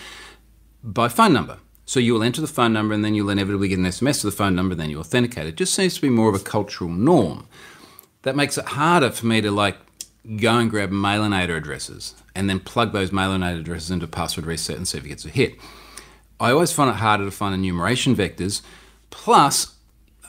by 0.84 1.08
phone 1.08 1.34
number. 1.34 1.58
So 1.86 2.00
you 2.00 2.14
will 2.14 2.24
enter 2.24 2.42
the 2.42 2.48
phone 2.48 2.74
number 2.74 2.94
and 2.94 3.04
then 3.04 3.16
you'll 3.16 3.30
inevitably 3.30 3.68
get 3.68 3.80
an 3.80 3.86
SMS 3.86 4.22
to 4.22 4.28
the 4.28 4.32
phone 4.32 4.56
number 4.56 4.74
and 4.74 4.82
then 4.82 4.90
you 4.90 5.00
authenticate. 5.00 5.48
It 5.48 5.56
just 5.56 5.74
seems 5.74 5.96
to 5.96 6.02
be 6.02 6.10
more 6.10 6.30
of 6.30 6.36
a 6.36 6.44
cultural 6.44 6.90
norm. 6.90 7.48
That 8.22 8.36
makes 8.36 8.58
it 8.58 8.66
harder 8.66 9.10
for 9.12 9.26
me 9.26 9.42
to 9.42 9.52
like 9.52 9.78
go 10.38 10.58
and 10.58 10.70
grab 10.70 10.92
mailinator 10.92 11.58
addresses 11.58 12.16
and 12.36 12.50
then 12.50 12.60
plug 12.60 12.94
those 12.94 13.10
mailinator 13.10 13.60
addresses 13.60 13.92
into 13.92 14.08
password 14.08 14.46
reset 14.46 14.78
and 14.78 14.88
see 14.88 15.00
if 15.00 15.06
it 15.06 15.10
gets 15.10 15.26
a 15.26 15.30
hit. 15.30 15.56
I 16.42 16.52
always 16.52 16.72
find 16.72 16.90
it 16.90 16.96
harder 16.96 17.26
to 17.26 17.32
find 17.32 17.54
enumeration 17.54 18.16
vectors. 18.16 18.64
Plus, 19.12 19.76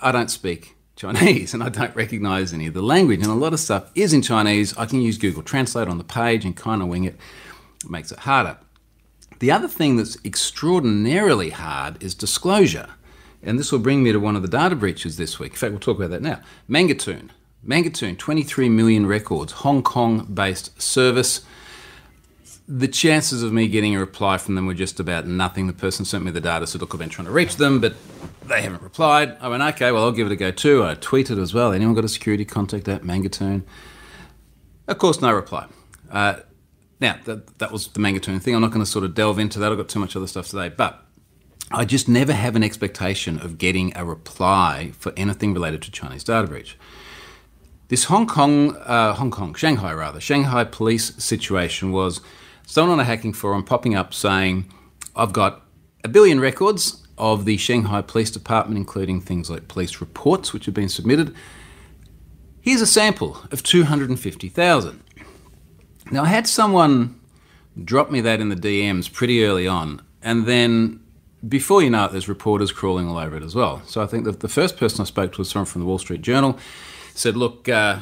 I 0.02 0.12
don't 0.12 0.30
speak 0.30 0.76
Chinese 0.94 1.54
and 1.54 1.62
I 1.62 1.70
don't 1.70 1.96
recognize 1.96 2.52
any 2.52 2.66
of 2.66 2.74
the 2.74 2.82
language. 2.82 3.22
And 3.22 3.30
a 3.30 3.34
lot 3.34 3.54
of 3.54 3.60
stuff 3.60 3.90
is 3.94 4.12
in 4.12 4.20
Chinese. 4.20 4.76
I 4.76 4.84
can 4.84 5.00
use 5.00 5.16
Google 5.16 5.42
Translate 5.42 5.88
on 5.88 5.96
the 5.96 6.04
page 6.04 6.44
and 6.44 6.54
kind 6.54 6.82
of 6.82 6.88
wing 6.88 7.04
it. 7.04 7.16
It 7.82 7.90
makes 7.90 8.12
it 8.12 8.20
harder. 8.20 8.58
The 9.38 9.50
other 9.50 9.68
thing 9.68 9.96
that's 9.96 10.18
extraordinarily 10.22 11.50
hard 11.50 12.02
is 12.02 12.14
disclosure. 12.14 12.90
And 13.42 13.58
this 13.58 13.72
will 13.72 13.78
bring 13.78 14.02
me 14.02 14.12
to 14.12 14.18
one 14.18 14.36
of 14.36 14.42
the 14.42 14.48
data 14.48 14.76
breaches 14.76 15.16
this 15.16 15.38
week. 15.38 15.52
In 15.52 15.56
fact, 15.56 15.72
we'll 15.72 15.80
talk 15.80 15.96
about 15.96 16.10
that 16.10 16.22
now. 16.22 16.40
Mangatoon. 16.68 17.30
Mangatoon, 17.66 18.18
23 18.18 18.68
million 18.68 19.06
records, 19.06 19.52
Hong 19.52 19.82
Kong 19.82 20.26
based 20.26 20.80
service. 20.80 21.40
The 22.68 22.88
chances 22.88 23.42
of 23.42 23.52
me 23.52 23.66
getting 23.68 23.94
a 23.96 23.98
reply 23.98 24.38
from 24.38 24.54
them 24.54 24.66
were 24.66 24.74
just 24.74 25.00
about 25.00 25.26
nothing. 25.26 25.66
The 25.66 25.72
person 25.72 26.04
sent 26.04 26.24
me 26.24 26.30
the 26.30 26.40
data, 26.40 26.66
said, 26.66 26.80
Look, 26.80 26.94
I've 26.94 27.00
been 27.00 27.08
trying 27.08 27.26
to 27.26 27.32
reach 27.32 27.56
them, 27.56 27.80
but 27.80 27.94
they 28.46 28.62
haven't 28.62 28.82
replied. 28.82 29.36
I 29.40 29.48
went, 29.48 29.62
Okay, 29.62 29.90
well, 29.90 30.04
I'll 30.04 30.12
give 30.12 30.26
it 30.26 30.32
a 30.32 30.36
go 30.36 30.50
too. 30.50 30.84
I 30.84 30.94
tweeted 30.94 31.40
as 31.40 31.52
well. 31.52 31.72
Anyone 31.72 31.94
got 31.94 32.04
a 32.04 32.08
security 32.08 32.44
contact 32.44 32.88
at 32.88 33.02
Mangatoon? 33.02 33.62
Of 34.86 34.98
course, 34.98 35.20
no 35.20 35.32
reply. 35.32 35.66
Uh, 36.10 36.36
now, 37.00 37.18
that, 37.24 37.58
that 37.58 37.72
was 37.72 37.88
the 37.88 38.00
Mangatoon 38.00 38.40
thing. 38.40 38.54
I'm 38.54 38.60
not 38.60 38.70
going 38.70 38.84
to 38.84 38.90
sort 38.90 39.04
of 39.04 39.14
delve 39.14 39.38
into 39.38 39.58
that. 39.58 39.72
I've 39.72 39.78
got 39.78 39.88
too 39.88 39.98
much 39.98 40.14
other 40.14 40.28
stuff 40.28 40.48
today. 40.48 40.68
But 40.68 41.04
I 41.72 41.84
just 41.84 42.08
never 42.08 42.32
have 42.32 42.54
an 42.54 42.62
expectation 42.62 43.40
of 43.40 43.58
getting 43.58 43.96
a 43.96 44.04
reply 44.04 44.92
for 44.98 45.12
anything 45.16 45.54
related 45.54 45.82
to 45.82 45.90
Chinese 45.90 46.22
data 46.22 46.46
breach. 46.46 46.78
This 47.88 48.04
Hong 48.04 48.26
Kong, 48.26 48.76
uh, 48.76 49.14
Hong 49.14 49.30
Kong, 49.30 49.54
Shanghai 49.54 49.92
rather, 49.92 50.20
Shanghai 50.20 50.64
police 50.64 51.14
situation 51.16 51.90
was 51.90 52.20
someone 52.72 52.98
on 52.98 53.00
a 53.00 53.04
hacking 53.04 53.34
forum 53.34 53.62
popping 53.62 53.94
up 53.94 54.14
saying, 54.14 54.64
I've 55.14 55.34
got 55.34 55.60
a 56.04 56.08
billion 56.08 56.40
records 56.40 57.06
of 57.18 57.44
the 57.44 57.58
Shanghai 57.58 58.00
Police 58.00 58.30
Department, 58.30 58.78
including 58.78 59.20
things 59.20 59.50
like 59.50 59.68
police 59.68 60.00
reports 60.00 60.54
which 60.54 60.64
have 60.64 60.74
been 60.74 60.88
submitted. 60.88 61.34
Here's 62.62 62.80
a 62.80 62.86
sample 62.86 63.36
of 63.50 63.62
250,000. 63.62 65.02
Now, 66.10 66.22
I 66.22 66.28
had 66.28 66.48
someone 66.48 67.20
drop 67.84 68.10
me 68.10 68.22
that 68.22 68.40
in 68.40 68.48
the 68.48 68.56
DMs 68.56 69.12
pretty 69.12 69.44
early 69.44 69.68
on, 69.68 70.00
and 70.22 70.46
then 70.46 70.98
before 71.46 71.82
you 71.82 71.90
know 71.90 72.06
it, 72.06 72.12
there's 72.12 72.26
reporters 72.26 72.72
crawling 72.72 73.06
all 73.06 73.18
over 73.18 73.36
it 73.36 73.42
as 73.42 73.54
well. 73.54 73.82
So 73.84 74.02
I 74.02 74.06
think 74.06 74.24
that 74.24 74.40
the 74.40 74.48
first 74.48 74.78
person 74.78 75.02
I 75.02 75.04
spoke 75.04 75.32
to 75.32 75.42
was 75.42 75.50
someone 75.50 75.66
from 75.66 75.82
the 75.82 75.86
Wall 75.86 75.98
Street 75.98 76.22
Journal. 76.22 76.58
Said, 77.14 77.36
"Look, 77.36 77.68
uh, 77.68 77.98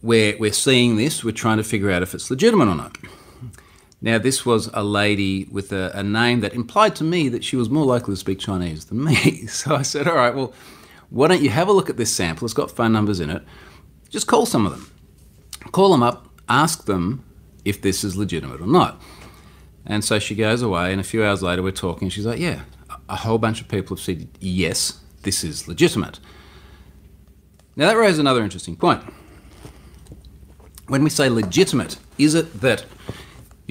we're 0.00 0.38
we're 0.38 0.52
seeing 0.52 0.96
this. 0.96 1.22
We're 1.22 1.32
trying 1.32 1.58
to 1.58 1.64
figure 1.64 1.90
out 1.90 2.02
if 2.02 2.14
it's 2.14 2.30
legitimate 2.30 2.68
or 2.68 2.76
not." 2.76 2.96
Now, 4.04 4.18
this 4.18 4.44
was 4.44 4.68
a 4.74 4.82
lady 4.82 5.44
with 5.50 5.72
a, 5.72 5.92
a 5.94 6.02
name 6.02 6.40
that 6.40 6.54
implied 6.54 6.96
to 6.96 7.04
me 7.04 7.28
that 7.28 7.44
she 7.44 7.54
was 7.54 7.70
more 7.70 7.86
likely 7.86 8.12
to 8.12 8.16
speak 8.18 8.40
Chinese 8.40 8.86
than 8.86 9.02
me. 9.04 9.46
So 9.46 9.76
I 9.76 9.82
said, 9.82 10.08
"All 10.08 10.16
right, 10.16 10.34
well, 10.34 10.52
why 11.08 11.28
don't 11.28 11.40
you 11.42 11.50
have 11.50 11.68
a 11.68 11.72
look 11.72 11.88
at 11.88 11.96
this 11.96 12.12
sample? 12.12 12.44
It's 12.44 12.54
got 12.54 12.70
phone 12.70 12.92
numbers 12.92 13.20
in 13.20 13.30
it. 13.30 13.42
Just 14.10 14.26
call 14.26 14.44
some 14.44 14.66
of 14.66 14.72
them. 14.72 14.90
Call 15.70 15.92
them 15.92 16.02
up, 16.02 16.26
ask 16.48 16.86
them 16.86 17.24
if 17.64 17.80
this 17.80 18.02
is 18.02 18.16
legitimate 18.16 18.60
or 18.60 18.66
not. 18.66 19.00
And 19.86 20.04
so 20.04 20.18
she 20.18 20.34
goes 20.34 20.62
away, 20.62 20.90
and 20.90 21.00
a 21.00 21.04
few 21.04 21.24
hours 21.24 21.42
later, 21.42 21.62
we're 21.62 21.70
talking. 21.70 22.08
She's 22.08 22.26
like, 22.26 22.40
Yeah, 22.40 22.62
a 23.08 23.16
whole 23.16 23.38
bunch 23.38 23.60
of 23.60 23.68
people 23.68 23.96
have 23.96 24.04
said, 24.04 24.28
Yes, 24.40 25.00
this 25.22 25.44
is 25.44 25.68
legitimate. 25.68 26.18
Now, 27.76 27.86
that 27.86 27.96
raises 27.96 28.18
another 28.18 28.42
interesting 28.42 28.74
point. 28.76 29.02
When 30.88 31.04
we 31.04 31.10
say 31.10 31.28
legitimate, 31.28 31.98
is 32.18 32.34
it 32.34 32.60
that 32.60 32.84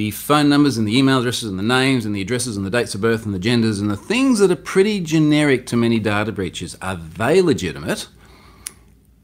the 0.02 0.10
phone 0.10 0.50
numbers 0.50 0.78
and 0.78 0.88
the 0.88 0.98
email 0.98 1.20
addresses 1.20 1.48
and 1.48 1.60
the 1.60 1.64
names 1.64 2.08
and 2.08 2.16
the 2.16 2.22
addresses 2.22 2.58
and 2.58 2.66
the 2.66 2.72
dates 2.72 2.96
of 2.96 3.02
birth 3.02 3.24
and 3.24 3.36
the 3.36 3.40
genders 3.40 3.80
and 3.80 3.92
the 3.92 3.96
things 3.96 4.40
that 4.40 4.50
are 4.50 4.56
pretty 4.56 5.00
generic 5.00 5.68
to 5.68 5.78
many 5.78 6.00
data 6.00 6.32
breaches, 6.32 6.76
are 6.82 6.96
they 6.96 7.40
legitimate? 7.40 8.08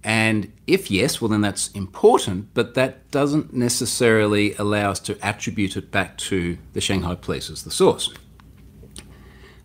And 0.04 0.54
if 0.68 0.92
yes, 0.92 1.20
well, 1.20 1.30
then 1.30 1.42
that's 1.42 1.70
important, 1.72 2.54
but 2.54 2.76
that 2.76 3.10
doesn't 3.10 3.56
necessarily 3.56 4.54
allow 4.54 4.92
us 4.92 5.00
to 5.00 5.18
attribute 5.26 5.76
it 5.78 5.90
back 5.90 6.16
to 6.30 6.60
the 6.74 6.82
Shanghai 6.82 7.16
police 7.16 7.50
as 7.50 7.64
the 7.64 7.72
source. 7.72 8.14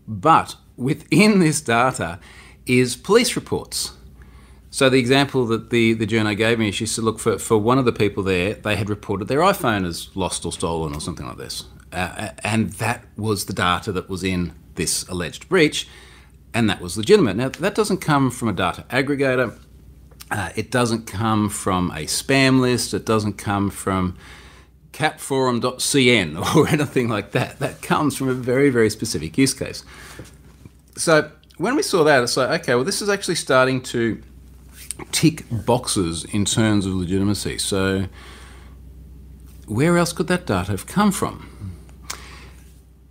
But 0.09 0.57
within 0.78 1.40
this 1.40 1.61
data 1.61 2.21
is 2.64 2.97
police 2.97 3.37
reports. 3.37 3.92
So 4.73 4.88
the 4.88 4.99
example 4.99 5.47
that 5.47 5.71
the, 5.71 5.93
the 5.93 6.07
journo 6.07 6.37
gave 6.37 6.59
me, 6.59 6.73
she 6.73 6.87
said, 6.87 7.05
look, 7.05 7.21
for, 7.21 7.38
for 7.38 7.57
one 7.57 7.79
of 7.79 7.85
the 7.85 7.93
people 7.93 8.25
there, 8.25 8.55
they 8.55 8.75
had 8.75 8.91
reported 8.91 9.29
their 9.29 9.38
iPhone 9.41 9.87
as 9.87 10.09
lost 10.17 10.45
or 10.45 10.52
stolen 10.52 10.93
or 10.93 11.00
something 11.00 11.26
like 11.26 11.37
this. 11.37 11.67
Uh, 11.93 12.31
and 12.43 12.73
that 12.75 13.05
was 13.17 13.45
the 13.45 13.52
data 13.52 13.93
that 13.93 14.09
was 14.09 14.25
in 14.25 14.52
this 14.75 15.07
alleged 15.09 15.49
breach, 15.49 15.87
and 16.52 16.69
that 16.69 16.81
was 16.81 16.97
legitimate. 16.97 17.37
Now, 17.37 17.50
that 17.50 17.76
doesn't 17.76 17.99
come 17.99 18.31
from 18.31 18.49
a 18.49 18.52
data 18.52 18.85
aggregator 18.91 19.57
uh, 20.33 20.49
it 20.57 20.71
doesn't 20.71 21.07
come 21.07 21.50
from 21.50 21.91
a 21.91 22.07
spam 22.07 22.61
list. 22.61 22.95
It 22.95 23.05
doesn't 23.05 23.35
come 23.35 23.69
from 23.69 24.17
catforum.cn 24.93 26.55
or 26.57 26.69
anything 26.69 27.09
like 27.11 27.33
that. 27.33 27.59
That 27.59 27.83
comes 27.83 28.17
from 28.17 28.29
a 28.29 28.35
very, 28.35 28.71
very 28.71 28.88
specific 28.88 29.37
use 29.37 29.52
case. 29.52 29.85
So 30.97 31.31
when 31.59 31.76
we 31.76 31.83
saw 31.83 32.02
that, 32.05 32.23
it's 32.23 32.37
like, 32.38 32.62
okay, 32.62 32.75
well, 32.75 32.85
this 32.85 33.02
is 33.02 33.11
actually 33.11 33.35
starting 33.35 33.83
to 33.83 34.23
tick 35.11 35.44
boxes 35.50 36.25
in 36.25 36.44
terms 36.44 36.87
of 36.87 36.94
legitimacy. 36.94 37.59
So 37.59 38.06
where 39.66 39.97
else 39.97 40.12
could 40.12 40.28
that 40.28 40.47
data 40.47 40.71
have 40.71 40.87
come 40.87 41.12
from? 41.12 41.49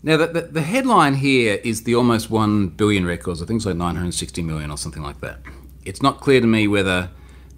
Now, 0.04 0.18
the, 0.18 0.28
the, 0.28 0.42
the 0.42 0.62
headline 0.62 1.16
here 1.16 1.60
is 1.64 1.84
the 1.84 1.94
almost 1.94 2.30
1 2.32 2.70
billion 2.70 3.06
records. 3.06 3.42
I 3.42 3.46
think 3.46 3.58
it's 3.58 3.66
like 3.66 3.76
960 3.76 4.42
million 4.42 4.72
or 4.72 4.78
something 4.78 5.04
like 5.04 5.22
that 5.22 5.42
it's 5.86 6.02
not 6.02 6.20
clear 6.20 6.42
to 6.42 6.48
me 6.48 6.68
whether 6.68 7.10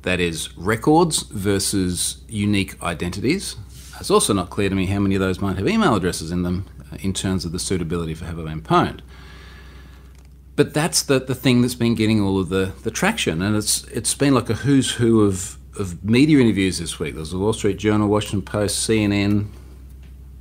that 0.04 0.20
is 0.20 0.56
records 0.58 1.24
versus 1.24 2.24
unique 2.28 2.82
identities. 2.84 3.56
It's 4.00 4.12
also 4.12 4.34
not 4.34 4.50
clear 4.50 4.70
to 4.70 4.76
me 4.76 4.86
how 4.88 5.00
many 5.00 5.16
of 5.16 5.22
those 5.22 5.40
might 5.40 5.58
have 5.58 5.68
email 5.68 5.96
addresses 5.96 6.32
in 6.32 6.44
them 6.44 6.66
uh, 6.92 6.98
in 7.00 7.14
terms 7.14 7.46
of 7.46 7.52
the 7.52 7.60
suitability 7.60 8.14
for 8.14 8.26
have 8.26 8.40
I 8.40 8.44
been 8.44 8.62
pwned. 8.62 9.02
But 10.56 10.74
that's 10.74 11.02
the, 11.02 11.20
the 11.20 11.34
thing 11.34 11.62
that's 11.62 11.76
been 11.76 11.96
getting 11.96 12.22
all 12.22 12.40
of 12.40 12.50
the, 12.50 12.74
the 12.84 12.92
traction, 12.92 13.42
and 13.42 13.56
it's 13.56 13.84
it's 13.86 14.14
been 14.14 14.36
like 14.36 14.50
a 14.50 14.54
who's 14.54 14.92
who 14.92 15.22
of, 15.22 15.58
of 15.80 16.04
media 16.04 16.40
interviews 16.40 16.78
this 16.78 17.00
week. 17.00 17.16
There's 17.16 17.32
the 17.32 17.40
Wall 17.40 17.54
Street 17.54 17.78
Journal, 17.78 18.08
Washington 18.08 18.44
Post, 18.44 18.88
CNN, 18.88 19.48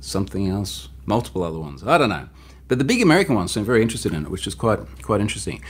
something 0.01 0.47
else, 0.47 0.89
multiple 1.07 1.43
other 1.43 1.57
ones. 1.57 1.83
I 1.83 1.97
don't 1.97 2.09
know. 2.09 2.29
But 2.67 2.77
the 2.77 2.83
big 2.83 3.01
American 3.01 3.35
ones 3.35 3.51
seem 3.53 3.65
very 3.65 3.81
interested 3.81 4.13
in 4.13 4.25
it, 4.25 4.29
which 4.29 4.45
is 4.45 4.53
quite 4.53 4.79
quite 5.01 5.19
interesting. 5.19 5.63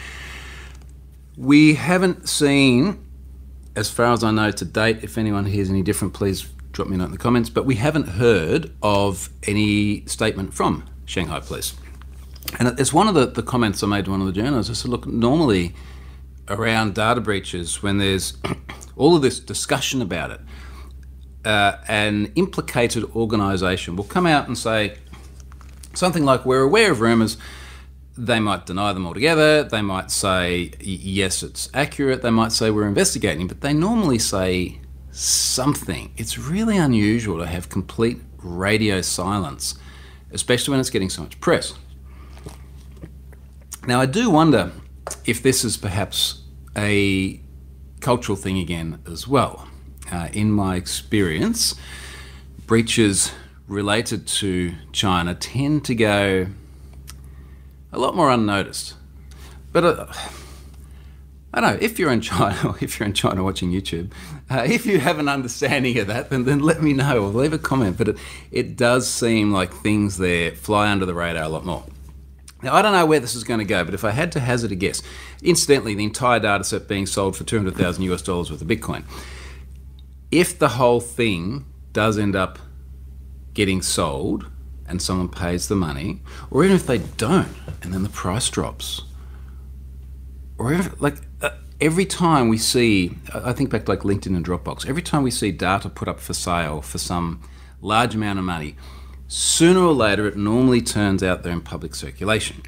We 1.38 1.76
haven't 1.76 2.28
seen, 2.28 3.04
as 3.78 3.90
far 3.90 4.14
as 4.14 4.24
I 4.24 4.32
know 4.32 4.52
to 4.52 4.66
date, 4.66 5.04
if 5.04 5.18
anyone 5.18 5.46
hears 5.46 5.70
any 5.70 5.82
different, 5.82 6.14
please 6.14 6.48
drop 6.74 6.90
me 6.90 6.96
a 6.96 6.98
note 6.98 7.06
in 7.06 7.12
the 7.12 7.18
comments, 7.18 7.50
but 7.50 7.66
we 7.66 7.76
haven't 7.76 8.10
heard 8.10 8.72
of 8.82 9.30
any 9.44 10.06
statement 10.06 10.54
from 10.54 10.84
Shanghai 11.06 11.40
Police. 11.40 11.76
And 12.60 12.80
it's 12.80 12.94
one 12.94 13.08
of 13.08 13.16
the, 13.16 13.26
the 13.26 13.44
comments 13.44 13.84
I 13.84 13.88
made 13.88 14.06
to 14.06 14.12
one 14.12 14.22
of 14.22 14.28
the 14.28 14.34
journalists. 14.34 14.70
I 14.70 14.74
said, 14.74 14.92
look, 14.92 15.08
normally 15.08 15.74
around 16.48 16.96
data 16.96 17.22
breaches, 17.22 17.82
when 17.82 17.98
there's 17.98 18.38
all 18.96 19.16
of 19.16 19.22
this 19.22 19.40
discussion 19.40 20.02
about 20.02 20.32
it, 20.32 20.42
uh, 21.46 21.78
an 21.88 22.32
implicated 22.36 23.04
organisation 23.16 23.96
will 23.96 24.04
come 24.04 24.26
out 24.26 24.48
and 24.48 24.58
say 24.58 24.98
something 25.94 26.24
like, 26.24 26.46
We're 26.46 26.62
aware 26.62 26.92
of 26.92 27.02
rumours 27.02 27.38
they 28.18 28.40
might 28.40 28.66
deny 28.66 28.94
them 28.94 29.08
altogether. 29.08 29.64
They 29.64 29.82
might 29.82 30.12
say, 30.12 30.72
yes, 30.80 31.44
it's 31.44 31.70
accurate. 31.74 32.22
They 32.22 32.30
might 32.30 32.52
say, 32.52 32.70
we're 32.70 32.88
investigating, 32.88 33.48
but 33.48 33.62
they 33.62 33.74
normally 33.74 34.20
say 34.20 34.80
something. 35.12 36.14
It's 36.18 36.38
really 36.38 36.78
unusual 36.78 37.40
to 37.40 37.48
have 37.48 37.70
complete 37.70 38.20
radio 38.38 39.02
silence, 39.02 39.76
especially 40.32 40.72
when 40.72 40.80
it's 40.80 40.90
getting 40.90 41.10
so 41.10 41.24
much 41.24 41.40
press. 41.40 41.74
Now, 43.86 44.00
I 44.00 44.06
do 44.06 44.30
wonder 44.30 44.72
if 45.26 45.44
this 45.44 45.66
is 45.66 45.76
perhaps 45.76 46.42
a 46.78 47.42
cultural 48.00 48.38
thing 48.38 48.58
again 48.58 49.02
as 49.06 49.28
well. 49.28 49.68
Uh, 50.10 50.30
in 50.32 50.52
my 50.52 50.78
experience, 50.78 51.76
breaches 52.66 53.34
related 53.68 54.26
to 54.26 54.74
China 54.94 55.36
tend 55.36 55.84
to 55.86 55.96
go 55.96 56.48
a 57.92 58.00
lot 58.00 58.16
more 58.16 58.32
unnoticed. 58.32 58.96
But 59.74 59.84
uh, 59.84 60.14
I 61.54 61.60
don't 61.60 61.74
know 61.74 61.80
if 61.82 62.00
you're 62.00 62.12
in 62.12 62.22
China, 62.22 62.76
if 62.82 63.00
you're 63.00 63.08
in 63.08 63.14
China 63.14 63.44
watching 63.44 63.72
YouTube, 63.72 64.12
uh, 64.50 64.66
if 64.66 64.86
you 64.86 65.00
have 65.00 65.20
an 65.20 65.28
understanding 65.28 65.98
of 65.98 66.08
that, 66.08 66.30
then, 66.30 66.46
then 66.46 66.60
let 66.60 66.82
me 66.82 66.94
know 66.94 67.22
or 67.22 67.28
leave 67.28 67.52
a 67.52 67.58
comment. 67.60 67.98
But 67.98 68.08
it, 68.08 68.18
it 68.50 68.78
does 68.78 69.10
seem 69.10 69.52
like 69.52 69.74
things 69.74 70.20
there 70.20 70.52
fly 70.52 70.90
under 70.90 71.06
the 71.06 71.14
radar 71.14 71.44
a 71.44 71.50
lot 71.50 71.66
more. 71.66 71.84
Now, 72.64 72.74
I 72.74 72.82
don't 72.82 72.94
know 72.94 73.06
where 73.06 73.20
this 73.20 73.36
is 73.36 73.44
going 73.44 73.60
to 73.60 73.66
go, 73.66 73.84
but 73.84 73.94
if 73.94 74.04
I 74.04 74.12
had 74.12 74.32
to 74.32 74.40
hazard 74.40 74.72
a 74.72 74.76
guess, 74.76 75.02
incidentally, 75.42 75.96
the 75.96 76.06
entire 76.06 76.40
data 76.40 76.64
set 76.64 76.88
being 76.88 77.06
sold 77.06 77.36
for 77.36 77.44
200,000 77.44 78.04
US 78.04 78.22
dollars 78.22 78.50
worth 78.50 78.62
of 78.62 78.68
Bitcoin, 78.68 79.04
if 80.32 80.58
the 80.58 80.70
whole 80.70 81.00
thing 81.00 81.66
does 81.92 82.18
end 82.18 82.36
up 82.36 82.58
getting 83.54 83.82
sold, 83.82 84.50
and 84.88 85.02
someone 85.02 85.30
pays 85.30 85.68
the 85.68 85.76
money, 85.76 86.22
or 86.52 86.64
even 86.64 86.76
if 86.76 86.86
they 86.86 86.98
don't 86.98 87.54
and 87.82 87.94
then 87.94 88.04
the 88.04 88.10
price 88.10 88.50
drops, 88.50 89.04
or 90.58 90.74
if, 90.74 91.02
like 91.02 91.18
uh, 91.42 91.52
every 91.80 92.06
time 92.06 92.48
we 92.48 92.58
see, 92.58 93.18
I 93.34 93.54
think 93.54 93.70
back 93.70 93.86
to 93.86 93.92
like 93.92 94.02
LinkedIn 94.02 94.36
and 94.36 94.46
Dropbox, 94.46 94.88
every 94.88 95.02
time 95.02 95.24
we 95.24 95.32
see 95.32 95.52
data 95.52 95.90
put 95.90 96.08
up 96.08 96.20
for 96.20 96.34
sale 96.34 96.82
for 96.82 96.98
some 96.98 97.42
large 97.82 98.16
amount 98.16 98.40
of 98.40 98.46
money, 98.46 98.76
sooner 99.34 99.80
or 99.80 99.94
later 99.94 100.28
it 100.28 100.38
normally 100.38 100.80
turns 100.80 101.24
out 101.24 101.42
there 101.42 101.52
in 101.52 101.60
public 101.60 101.96
circulation. 101.96 102.62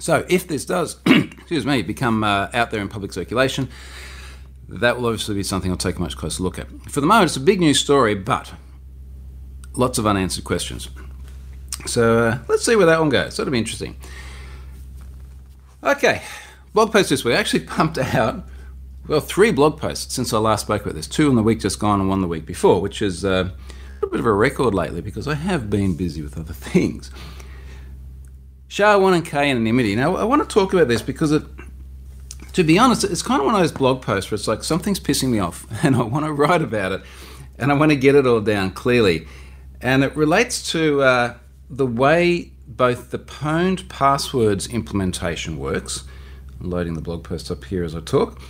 So 0.00 0.26
if 0.28 0.48
this 0.48 0.64
does, 0.64 0.98
excuse 1.06 1.64
me, 1.64 1.82
become 1.82 2.24
uh, 2.24 2.48
out 2.52 2.72
there 2.72 2.80
in 2.80 2.88
public 2.88 3.12
circulation, 3.12 3.68
that 4.68 4.96
will 4.96 5.06
obviously 5.06 5.36
be 5.36 5.44
something 5.44 5.70
I'll 5.70 5.76
take 5.76 5.96
a 5.96 6.00
much 6.00 6.16
closer 6.16 6.42
look 6.42 6.58
at. 6.58 6.66
For 6.88 7.00
the 7.00 7.06
moment, 7.06 7.26
it's 7.26 7.36
a 7.36 7.40
big 7.40 7.60
news 7.60 7.78
story, 7.78 8.16
but 8.16 8.52
lots 9.74 9.96
of 9.96 10.08
unanswered 10.08 10.42
questions. 10.42 10.88
So 11.86 12.26
uh, 12.26 12.38
let's 12.48 12.64
see 12.64 12.74
where 12.74 12.86
that 12.86 12.98
one 12.98 13.08
goes. 13.08 13.36
That'll 13.36 13.52
be 13.52 13.58
interesting. 13.58 13.96
Okay, 15.84 16.22
blog 16.74 16.90
post 16.90 17.10
this 17.10 17.24
week. 17.24 17.36
I 17.36 17.38
actually 17.38 17.64
pumped 17.66 17.96
out, 17.96 18.44
well, 19.06 19.20
three 19.20 19.52
blog 19.52 19.78
posts 19.78 20.12
since 20.14 20.32
I 20.32 20.38
last 20.38 20.62
spoke 20.62 20.82
about 20.82 20.94
this. 20.94 21.06
Two 21.06 21.30
in 21.30 21.36
the 21.36 21.44
week 21.44 21.60
just 21.60 21.78
gone 21.78 22.00
and 22.00 22.08
one 22.08 22.22
the 22.22 22.28
week 22.28 22.44
before, 22.44 22.80
which 22.80 23.00
is 23.00 23.24
uh, 23.24 23.50
a 24.02 24.06
bit 24.06 24.20
of 24.20 24.26
a 24.26 24.32
record 24.32 24.74
lately 24.74 25.00
because 25.00 25.28
I 25.28 25.34
have 25.34 25.70
been 25.70 25.96
busy 25.96 26.22
with 26.22 26.38
other 26.38 26.52
things. 26.54 27.10
SHA-1 28.68 29.14
and 29.14 29.26
K 29.26 29.50
anonymity. 29.50 29.96
Now, 29.96 30.16
I 30.16 30.24
want 30.24 30.48
to 30.48 30.52
talk 30.52 30.72
about 30.72 30.88
this 30.88 31.02
because 31.02 31.32
it, 31.32 31.42
to 32.52 32.62
be 32.62 32.78
honest, 32.78 33.04
it's 33.04 33.22
kind 33.22 33.40
of 33.40 33.46
one 33.46 33.54
of 33.54 33.60
those 33.60 33.72
blog 33.72 34.02
posts 34.02 34.30
where 34.30 34.36
it's 34.36 34.46
like 34.46 34.62
something's 34.62 35.00
pissing 35.00 35.30
me 35.30 35.40
off 35.40 35.66
and 35.84 35.96
I 35.96 36.02
want 36.02 36.24
to 36.24 36.32
write 36.32 36.62
about 36.62 36.92
it 36.92 37.02
and 37.58 37.70
I 37.70 37.74
want 37.74 37.90
to 37.90 37.96
get 37.96 38.14
it 38.14 38.26
all 38.26 38.40
down 38.40 38.70
clearly. 38.70 39.26
And 39.80 40.04
it 40.04 40.14
relates 40.16 40.70
to 40.72 41.02
uh, 41.02 41.34
the 41.68 41.86
way 41.86 42.52
both 42.66 43.10
the 43.10 43.18
pwned 43.18 43.88
passwords 43.88 44.66
implementation 44.68 45.58
works. 45.58 46.04
I'm 46.60 46.70
loading 46.70 46.94
the 46.94 47.00
blog 47.00 47.24
post 47.24 47.50
up 47.50 47.64
here 47.64 47.82
as 47.82 47.94
I 47.94 48.00
talk. 48.00 48.40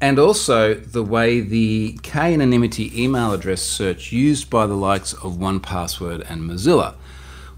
And 0.00 0.18
also 0.18 0.74
the 0.74 1.02
way 1.02 1.40
the 1.40 1.98
K 2.02 2.34
anonymity 2.34 3.02
email 3.02 3.32
address 3.32 3.62
search 3.62 4.12
used 4.12 4.50
by 4.50 4.66
the 4.66 4.74
likes 4.74 5.12
of 5.14 5.34
1Password 5.34 6.28
and 6.28 6.42
Mozilla 6.42 6.94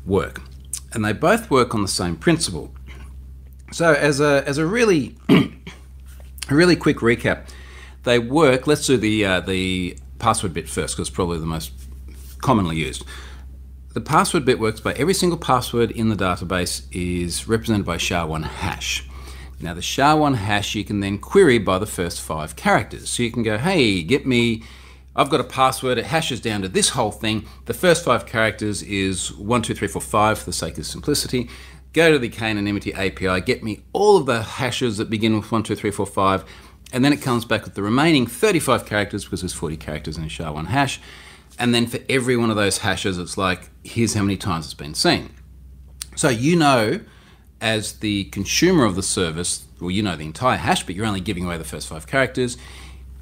work. 0.04 0.42
And 0.92 1.04
they 1.04 1.12
both 1.12 1.50
work 1.50 1.74
on 1.74 1.82
the 1.82 1.88
same 1.88 2.16
principle. 2.16 2.72
So 3.72 3.92
as 3.92 4.20
a, 4.20 4.44
as 4.46 4.58
a 4.58 4.66
really 4.66 5.16
really 6.50 6.76
quick 6.76 6.98
recap, 6.98 7.48
they 8.04 8.18
work. 8.18 8.66
Let's 8.66 8.86
do 8.86 8.96
the 8.96 9.24
uh, 9.24 9.40
the 9.40 9.98
password 10.18 10.54
bit 10.54 10.68
first 10.68 10.94
because 10.94 11.08
it's 11.08 11.14
probably 11.14 11.38
the 11.38 11.46
most 11.46 11.72
commonly 12.40 12.76
used. 12.76 13.04
The 13.92 14.00
password 14.00 14.44
bit 14.44 14.58
works 14.58 14.80
by 14.80 14.92
every 14.92 15.14
single 15.14 15.38
password 15.38 15.90
in 15.90 16.08
the 16.10 16.16
database 16.16 16.86
is 16.92 17.48
represented 17.48 17.86
by 17.86 17.96
SHA-1 17.96 18.44
hash. 18.44 19.08
Now 19.60 19.75
the 19.75 19.82
SHA-1 19.82 20.36
hash 20.36 20.75
you 20.75 20.84
can 20.84 21.00
then 21.00 21.18
query 21.18 21.58
by 21.58 21.78
the 21.78 21.86
first 21.86 22.20
five 22.20 22.56
characters. 22.56 23.08
So 23.08 23.22
you 23.22 23.30
can 23.30 23.42
go, 23.42 23.58
hey, 23.58 24.02
get 24.02 24.26
me, 24.26 24.62
I've 25.14 25.30
got 25.30 25.40
a 25.40 25.44
password, 25.44 25.98
it 25.98 26.06
hashes 26.06 26.40
down 26.40 26.62
to 26.62 26.68
this 26.68 26.90
whole 26.90 27.10
thing. 27.10 27.46
The 27.64 27.75
first 27.75 28.04
five 28.04 28.26
characters 28.26 28.82
is 28.82 29.28
12345 29.28 30.38
for 30.38 30.44
the 30.44 30.52
sake 30.52 30.78
of 30.78 30.86
simplicity. 30.86 31.48
Go 31.92 32.12
to 32.12 32.18
the 32.18 32.28
K 32.28 32.50
anonymity 32.50 32.92
API, 32.92 33.40
get 33.40 33.62
me 33.62 33.82
all 33.92 34.18
of 34.18 34.26
the 34.26 34.42
hashes 34.42 34.98
that 34.98 35.08
begin 35.08 35.34
with 35.34 35.44
12345, 35.44 36.44
and 36.92 37.04
then 37.04 37.12
it 37.12 37.22
comes 37.22 37.46
back 37.46 37.64
with 37.64 37.75
the 37.75 37.82
remaining 37.82 38.26
35 38.26 38.84
characters 38.84 39.25
because 39.25 39.40
there's 39.40 39.54
40 39.54 39.78
characters 39.78 40.18
in 40.18 40.25
a 40.25 40.28
SHA-1 40.28 40.66
hash 40.66 41.00
and 41.58 41.75
then 41.75 41.86
for 41.86 41.98
every 42.08 42.36
one 42.36 42.50
of 42.50 42.56
those 42.56 42.78
hashes, 42.78 43.18
it's 43.18 43.38
like, 43.38 43.70
here's 43.82 44.14
how 44.14 44.22
many 44.22 44.36
times 44.36 44.66
it's 44.66 44.75
been 44.75 44.94
seen. 44.94 45.30
So 46.14 46.28
you 46.28 46.56
know, 46.56 47.00
as 47.60 47.94
the 48.00 48.25
consumer 48.25 48.84
of 48.84 48.96
the 48.96 49.02
service, 49.02 49.64
well, 49.80 49.90
you 49.90 50.02
know 50.02 50.16
the 50.16 50.25
entire 50.25 50.58
hash, 50.58 50.84
but 50.84 50.94
you're 50.94 51.06
only 51.06 51.20
giving 51.20 51.44
away 51.44 51.58
the 51.58 51.64
first 51.64 51.88
five 51.88 52.06
characters. 52.06 52.56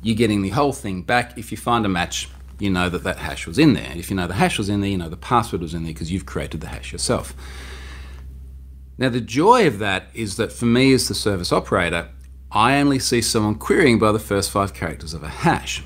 You're 0.03 0.17
getting 0.17 0.43
the 0.43 0.51
whole 0.51 0.73
thing 0.73 1.03
back. 1.03 1.39
If 1.39 1.51
you 1.51 1.57
find 1.57 1.87
a 1.87 1.89
match, 1.89 2.29
you 2.59 2.71
know 2.71 2.89
that 2.89 3.05
that 3.05 3.19
hash 3.19 3.47
was 3.47 3.59
in 3.59 3.75
there. 3.75 3.93
If 3.95 4.11
you 4.11 4.17
know 4.17 4.27
the 4.27 4.35
hash 4.35 4.59
was 4.59 4.69
in 4.69 4.81
there, 4.81 4.91
you 4.91 4.99
know 4.99 5.09
the 5.09 5.17
password 5.17 5.63
was 5.63 5.75
in 5.75 5.85
there 5.85 5.93
because 5.93 6.13
you've 6.13 6.27
created 6.27 6.61
the 6.61 6.69
hash 6.69 6.93
yourself. 6.93 7.35
Now, 8.97 9.09
the 9.09 9.21
joy 9.21 9.67
of 9.67 9.79
that 9.81 10.09
is 10.15 10.37
that 10.37 10.53
for 10.53 10.67
me 10.67 10.93
as 10.93 11.09
the 11.09 11.15
service 11.15 11.53
operator, 11.53 12.11
I 12.53 12.79
only 12.79 13.01
see 13.01 13.21
someone 13.21 13.57
querying 13.57 13.99
by 13.99 14.13
the 14.13 14.21
first 14.21 14.51
five 14.51 14.73
characters 14.73 15.15
of 15.15 15.25
a 15.25 15.29
hash. 15.29 15.83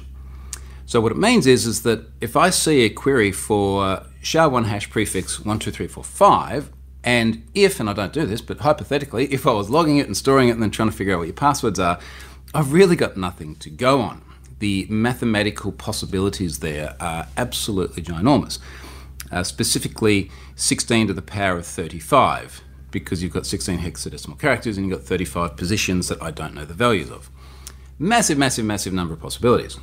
So 0.84 1.00
what 1.00 1.12
it 1.12 1.18
means 1.18 1.46
is, 1.46 1.66
is 1.66 1.82
that 1.82 2.06
if 2.20 2.36
I 2.36 2.50
see 2.50 2.82
a 2.82 2.90
query 2.90 3.32
for 3.32 4.02
SHA-1 4.22 4.66
hash 4.66 4.90
prefix 4.90 5.36
12345, 5.36 6.70
and 7.08 7.42
if, 7.54 7.80
and 7.80 7.88
I 7.88 7.94
don't 7.94 8.12
do 8.12 8.26
this, 8.26 8.42
but 8.42 8.58
hypothetically, 8.58 9.32
if 9.32 9.46
I 9.46 9.52
was 9.52 9.70
logging 9.70 9.96
it 9.96 10.04
and 10.04 10.14
storing 10.14 10.50
it 10.50 10.52
and 10.52 10.62
then 10.62 10.70
trying 10.70 10.90
to 10.90 10.94
figure 10.94 11.14
out 11.14 11.20
what 11.20 11.26
your 11.26 11.32
passwords 11.32 11.80
are, 11.80 11.98
I've 12.52 12.74
really 12.74 12.96
got 12.96 13.16
nothing 13.16 13.56
to 13.56 13.70
go 13.70 14.02
on. 14.02 14.20
The 14.58 14.86
mathematical 14.90 15.72
possibilities 15.72 16.58
there 16.58 16.96
are 17.00 17.26
absolutely 17.38 18.02
ginormous. 18.02 18.58
Uh, 19.32 19.42
specifically, 19.42 20.30
16 20.56 21.06
to 21.06 21.14
the 21.14 21.22
power 21.22 21.56
of 21.56 21.66
35, 21.66 22.60
because 22.90 23.22
you've 23.22 23.32
got 23.32 23.46
16 23.46 23.78
hexadecimal 23.78 24.38
characters 24.38 24.76
and 24.76 24.86
you've 24.86 24.98
got 24.98 25.06
35 25.06 25.56
positions 25.56 26.08
that 26.08 26.22
I 26.22 26.30
don't 26.30 26.52
know 26.52 26.66
the 26.66 26.74
values 26.74 27.10
of. 27.10 27.30
Massive, 27.98 28.36
massive, 28.36 28.66
massive 28.66 28.92
number 28.92 29.14
of 29.14 29.20
possibilities. 29.20 29.78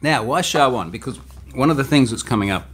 Now, 0.00 0.22
why 0.22 0.42
SHA-1? 0.42 0.92
Because 0.92 1.16
one 1.56 1.70
of 1.70 1.76
the 1.76 1.82
things 1.82 2.12
that's 2.12 2.22
coming 2.22 2.50
up, 2.50 2.68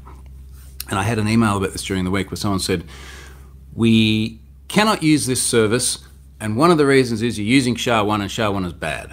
and 0.88 0.98
I 0.98 1.02
had 1.02 1.18
an 1.18 1.28
email 1.28 1.56
about 1.56 1.72
this 1.72 1.84
during 1.84 2.04
the 2.04 2.10
week 2.10 2.30
where 2.30 2.36
someone 2.36 2.60
said, 2.60 2.84
we 3.74 4.40
cannot 4.68 5.02
use 5.02 5.26
this 5.26 5.42
service, 5.42 5.98
and 6.40 6.56
one 6.56 6.70
of 6.70 6.78
the 6.78 6.86
reasons 6.86 7.22
is 7.22 7.38
you're 7.38 7.46
using 7.46 7.74
SHA-1 7.74 8.20
and 8.20 8.30
SHA-1 8.30 8.66
is 8.66 8.72
bad. 8.72 9.12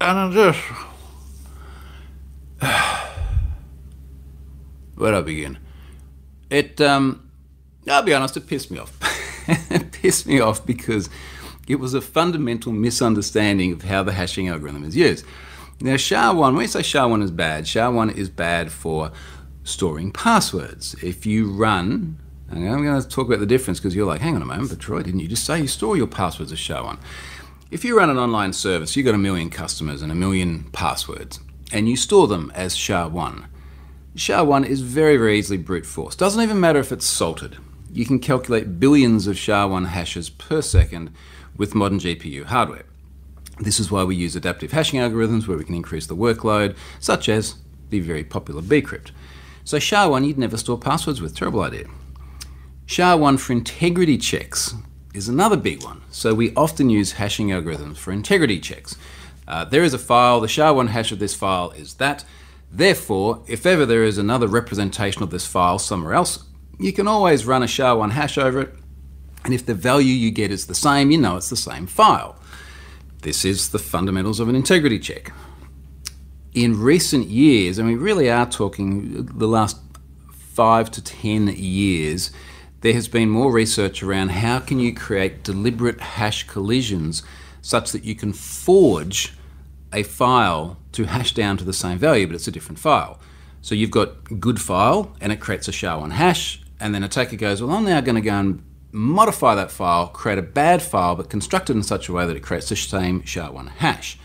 And 0.00 0.18
I'm 0.18 0.32
just... 0.32 0.58
Where 4.96 5.12
do 5.12 5.18
I 5.18 5.20
begin? 5.22 5.58
It, 6.50 6.80
um, 6.80 7.30
I'll 7.88 8.02
be 8.02 8.14
honest, 8.14 8.36
it 8.36 8.46
pissed 8.46 8.70
me 8.70 8.78
off. 8.78 8.98
it 9.48 9.92
pissed 9.92 10.26
me 10.26 10.40
off 10.40 10.64
because 10.66 11.08
it 11.68 11.76
was 11.76 11.94
a 11.94 12.00
fundamental 12.00 12.72
misunderstanding 12.72 13.72
of 13.72 13.82
how 13.82 14.02
the 14.02 14.12
hashing 14.12 14.48
algorithm 14.48 14.84
is 14.84 14.96
used. 14.96 15.24
Now, 15.80 15.96
SHA-1, 15.96 16.38
when 16.38 16.56
we 16.56 16.66
say 16.66 16.82
SHA-1 16.82 17.22
is 17.22 17.30
bad, 17.30 17.66
SHA-1 17.66 18.16
is 18.16 18.28
bad 18.28 18.70
for 18.70 19.10
storing 19.64 20.12
passwords. 20.12 20.94
If 21.02 21.26
you 21.26 21.50
run, 21.50 22.18
and 22.48 22.68
I'm 22.68 22.84
going 22.84 23.00
to 23.00 23.08
talk 23.08 23.26
about 23.26 23.40
the 23.40 23.46
difference 23.46 23.78
because 23.78 23.94
you're 23.94 24.06
like, 24.06 24.20
hang 24.20 24.36
on 24.36 24.42
a 24.42 24.46
moment, 24.46 24.70
but 24.70 24.78
Troy, 24.78 25.02
didn't 25.02 25.20
you 25.20 25.28
just 25.28 25.44
say 25.44 25.60
you 25.60 25.68
store 25.68 25.96
your 25.96 26.06
passwords 26.06 26.52
as 26.52 26.58
SHA-1? 26.58 26.98
If 27.70 27.84
you 27.84 27.96
run 27.96 28.10
an 28.10 28.18
online 28.18 28.52
service, 28.52 28.94
you've 28.96 29.06
got 29.06 29.14
a 29.14 29.18
million 29.18 29.48
customers 29.48 30.02
and 30.02 30.12
a 30.12 30.14
million 30.14 30.64
passwords, 30.72 31.40
and 31.72 31.88
you 31.88 31.96
store 31.96 32.26
them 32.26 32.52
as 32.54 32.76
SHA-1. 32.76 33.46
SHA-1 34.14 34.66
is 34.66 34.82
very, 34.82 35.16
very 35.16 35.38
easily 35.38 35.56
brute 35.56 35.86
force. 35.86 36.14
Doesn't 36.14 36.42
even 36.42 36.60
matter 36.60 36.80
if 36.80 36.92
it's 36.92 37.06
salted. 37.06 37.56
You 37.90 38.04
can 38.04 38.18
calculate 38.18 38.78
billions 38.78 39.26
of 39.26 39.38
SHA-1 39.38 39.86
hashes 39.86 40.28
per 40.28 40.60
second 40.60 41.12
with 41.56 41.74
modern 41.74 41.98
GPU 41.98 42.44
hardware. 42.44 42.84
This 43.58 43.80
is 43.80 43.90
why 43.90 44.04
we 44.04 44.16
use 44.16 44.36
adaptive 44.36 44.72
hashing 44.72 45.00
algorithms 45.00 45.46
where 45.46 45.56
we 45.56 45.64
can 45.64 45.74
increase 45.74 46.06
the 46.06 46.16
workload, 46.16 46.76
such 47.00 47.28
as 47.28 47.56
the 47.90 48.00
very 48.00 48.24
popular 48.24 48.60
bcrypt. 48.60 49.12
So 49.64 49.78
SHA-1 49.78 50.26
you'd 50.26 50.38
never 50.38 50.56
store 50.56 50.78
passwords 50.78 51.20
with, 51.20 51.36
terrible 51.36 51.62
idea. 51.62 51.86
SHA-1 52.86 53.38
for 53.38 53.52
integrity 53.52 54.18
checks 54.18 54.74
is 55.14 55.28
another 55.28 55.56
big 55.56 55.82
one. 55.82 56.02
So 56.10 56.34
we 56.34 56.54
often 56.54 56.90
use 56.90 57.12
hashing 57.12 57.48
algorithms 57.48 57.96
for 57.96 58.12
integrity 58.12 58.58
checks. 58.60 58.96
Uh, 59.46 59.64
there 59.64 59.82
is 59.82 59.94
a 59.94 59.98
file, 59.98 60.40
the 60.40 60.48
SHA-1 60.48 60.88
hash 60.88 61.12
of 61.12 61.18
this 61.18 61.34
file 61.34 61.70
is 61.72 61.94
that. 61.94 62.24
Therefore, 62.70 63.42
if 63.46 63.66
ever 63.66 63.84
there 63.84 64.04
is 64.04 64.18
another 64.18 64.46
representation 64.46 65.22
of 65.22 65.30
this 65.30 65.46
file 65.46 65.78
somewhere 65.78 66.14
else, 66.14 66.44
you 66.78 66.92
can 66.92 67.06
always 67.06 67.44
run 67.44 67.62
a 67.62 67.68
SHA-1 67.68 68.12
hash 68.12 68.38
over 68.38 68.62
it, 68.62 68.74
and 69.44 69.52
if 69.52 69.66
the 69.66 69.74
value 69.74 70.14
you 70.14 70.30
get 70.30 70.50
is 70.50 70.66
the 70.66 70.74
same, 70.74 71.10
you 71.10 71.18
know 71.18 71.36
it's 71.36 71.50
the 71.50 71.56
same 71.56 71.86
file. 71.86 72.36
This 73.22 73.44
is 73.44 73.70
the 73.70 73.78
fundamentals 73.78 74.40
of 74.40 74.48
an 74.48 74.56
integrity 74.56 74.98
check. 74.98 75.32
In 76.54 76.78
recent 76.78 77.28
years, 77.28 77.78
and 77.78 77.88
we 77.88 77.94
really 77.94 78.30
are 78.30 78.44
talking 78.44 79.24
the 79.24 79.48
last 79.48 79.78
five 80.30 80.90
to 80.90 81.02
ten 81.02 81.46
years, 81.48 82.30
there 82.82 82.92
has 82.92 83.08
been 83.08 83.30
more 83.30 83.50
research 83.50 84.02
around 84.02 84.32
how 84.32 84.58
can 84.58 84.78
you 84.78 84.94
create 84.94 85.44
deliberate 85.44 86.00
hash 86.00 86.46
collisions 86.46 87.22
such 87.62 87.92
that 87.92 88.04
you 88.04 88.14
can 88.14 88.34
forge 88.34 89.32
a 89.94 90.02
file 90.02 90.76
to 90.92 91.04
hash 91.04 91.32
down 91.32 91.56
to 91.56 91.64
the 91.64 91.72
same 91.72 91.96
value, 91.96 92.26
but 92.26 92.34
it's 92.34 92.48
a 92.48 92.52
different 92.52 92.78
file. 92.78 93.18
So 93.62 93.74
you've 93.74 93.90
got 93.90 94.38
good 94.38 94.60
file, 94.60 95.16
and 95.22 95.32
it 95.32 95.40
creates 95.40 95.68
a 95.68 95.72
SHA-1 95.72 96.12
hash, 96.12 96.62
and 96.78 96.94
then 96.94 97.02
attacker 97.02 97.36
goes, 97.36 97.62
well, 97.62 97.74
I'm 97.74 97.84
now 97.84 98.02
going 98.02 98.16
to 98.16 98.20
go 98.20 98.34
and 98.34 98.62
modify 98.90 99.54
that 99.54 99.70
file, 99.70 100.08
create 100.08 100.38
a 100.38 100.42
bad 100.42 100.82
file, 100.82 101.14
but 101.14 101.30
construct 101.30 101.70
it 101.70 101.76
in 101.76 101.82
such 101.82 102.10
a 102.10 102.12
way 102.12 102.26
that 102.26 102.36
it 102.36 102.42
creates 102.42 102.68
the 102.68 102.76
same 102.76 103.24
SHA-1 103.24 103.68
hash. 103.68 104.18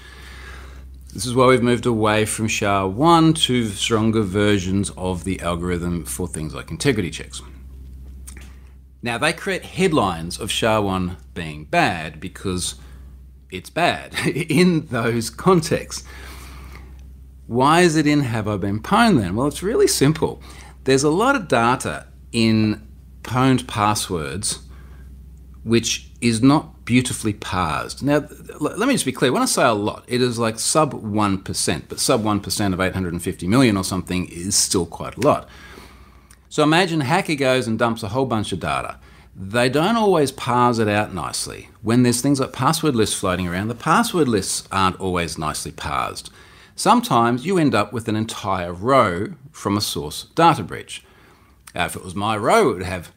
This 1.17 1.25
is 1.25 1.33
why 1.33 1.47
we've 1.47 1.63
moved 1.63 1.87
away 1.87 2.25
from 2.25 2.47
SHA-1 2.47 3.41
to 3.45 3.69
stronger 3.69 4.21
versions 4.21 4.91
of 4.91 5.23
the 5.23 5.39
algorithm 5.39 6.05
for 6.05 6.27
things 6.27 6.53
like 6.53 6.69
integrity 6.69 7.09
checks. 7.09 7.41
Now, 9.01 9.17
they 9.17 9.33
create 9.33 9.63
headlines 9.65 10.39
of 10.39 10.51
SHA-1 10.51 11.17
being 11.33 11.65
bad 11.65 12.19
because 12.19 12.75
it's 13.49 13.71
bad 13.71 14.13
in 14.27 14.85
those 14.85 15.31
contexts. 15.31 16.03
Why 17.47 17.81
is 17.81 17.95
it 17.95 18.05
in 18.05 18.19
Have 18.19 18.47
I 18.47 18.57
Been 18.57 18.79
Pwned 18.79 19.19
then? 19.19 19.35
Well, 19.35 19.47
it's 19.47 19.63
really 19.63 19.87
simple. 19.87 20.39
There's 20.83 21.03
a 21.03 21.09
lot 21.09 21.35
of 21.35 21.47
data 21.47 22.05
in 22.31 22.87
pwned 23.23 23.65
passwords 23.65 24.59
which 25.63 26.11
is 26.21 26.43
not 26.43 26.75
beautifully 26.87 27.33
parsed. 27.33 28.01
Now, 28.01 28.25
let 28.61 28.87
me 28.87 28.93
just 28.93 29.05
be 29.05 29.11
clear. 29.11 29.33
When 29.33 29.41
I 29.43 29.45
say 29.45 29.63
a 29.63 29.73
lot, 29.73 30.05
it 30.07 30.21
is 30.21 30.39
like 30.39 30.57
sub 30.57 30.93
1%, 30.93 31.83
but 31.89 31.99
sub 31.99 32.23
1% 32.23 32.73
of 32.73 32.79
850 32.79 33.47
million 33.47 33.75
or 33.75 33.83
something 33.83 34.25
is 34.29 34.55
still 34.55 34.85
quite 34.85 35.17
a 35.17 35.19
lot. 35.19 35.49
So 36.47 36.63
imagine 36.63 37.01
a 37.01 37.03
hacker 37.03 37.35
goes 37.35 37.67
and 37.67 37.77
dumps 37.77 38.03
a 38.03 38.07
whole 38.07 38.25
bunch 38.25 38.53
of 38.53 38.61
data. 38.61 38.99
They 39.35 39.67
don't 39.67 39.97
always 39.97 40.31
parse 40.31 40.79
it 40.79 40.87
out 40.87 41.13
nicely. 41.13 41.69
When 41.81 42.03
there's 42.03 42.21
things 42.21 42.39
like 42.39 42.53
password 42.53 42.95
lists 42.95 43.19
floating 43.19 43.49
around, 43.49 43.67
the 43.67 43.75
password 43.75 44.29
lists 44.29 44.65
aren't 44.71 44.99
always 44.99 45.37
nicely 45.37 45.73
parsed. 45.73 46.31
Sometimes 46.77 47.45
you 47.45 47.57
end 47.57 47.75
up 47.75 47.91
with 47.91 48.07
an 48.07 48.15
entire 48.15 48.71
row 48.71 49.33
from 49.51 49.75
a 49.75 49.81
source 49.81 50.23
data 50.35 50.63
breach. 50.63 51.03
Now, 51.75 51.85
if 51.85 51.97
it 51.97 52.03
was 52.03 52.15
my 52.15 52.37
row, 52.37 52.69
it 52.69 52.73
would 52.75 52.83
have 52.83 53.11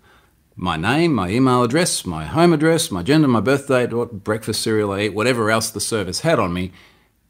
my 0.60 0.76
name, 0.76 1.14
my 1.14 1.30
email 1.30 1.62
address, 1.62 2.04
my 2.04 2.26
home 2.26 2.52
address, 2.52 2.90
my 2.90 3.02
gender, 3.02 3.26
my 3.26 3.40
birth 3.40 3.66
date, 3.66 3.94
what 3.94 4.22
breakfast 4.22 4.62
cereal 4.62 4.92
I 4.92 5.04
eat, 5.04 5.14
whatever 5.14 5.50
else 5.50 5.70
the 5.70 5.80
service 5.80 6.20
had 6.20 6.38
on 6.38 6.52
me, 6.52 6.70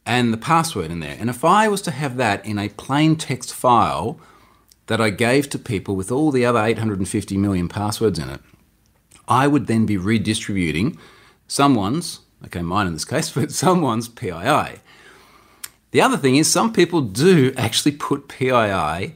and 0.05 0.33
the 0.33 0.37
password 0.37 0.91
in 0.91 0.99
there. 0.99 1.17
And 1.17 1.31
if 1.31 1.45
I 1.45 1.69
was 1.69 1.81
to 1.83 1.93
have 1.93 2.17
that 2.17 2.45
in 2.45 2.59
a 2.59 2.71
plain 2.71 3.15
text 3.15 3.55
file 3.55 4.19
that 4.89 5.01
I 5.01 5.11
gave 5.11 5.49
to 5.51 5.61
people 5.61 5.95
with 5.95 6.11
all 6.11 6.33
the 6.33 6.45
other 6.45 6.59
850 6.61 7.37
million 7.37 7.69
passwords 7.69 8.19
in 8.19 8.29
it, 8.29 8.41
I 9.29 9.47
would 9.47 9.69
then 9.69 9.87
be 9.87 9.97
redistributing 9.97 10.99
someone's, 11.47 12.21
okay, 12.47 12.63
mine 12.63 12.89
in 12.89 12.95
this 12.95 13.05
case, 13.05 13.31
but 13.35 13.53
someone's 13.53 14.09
PII. 14.09 14.81
The 15.93 16.01
other 16.01 16.17
thing 16.17 16.35
is, 16.35 16.51
some 16.51 16.73
people 16.73 17.01
do 17.01 17.55
actually 17.57 17.93
put 17.93 18.27
PII 18.27 19.15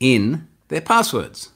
in 0.00 0.48
their 0.66 0.80
passwords. 0.80 1.51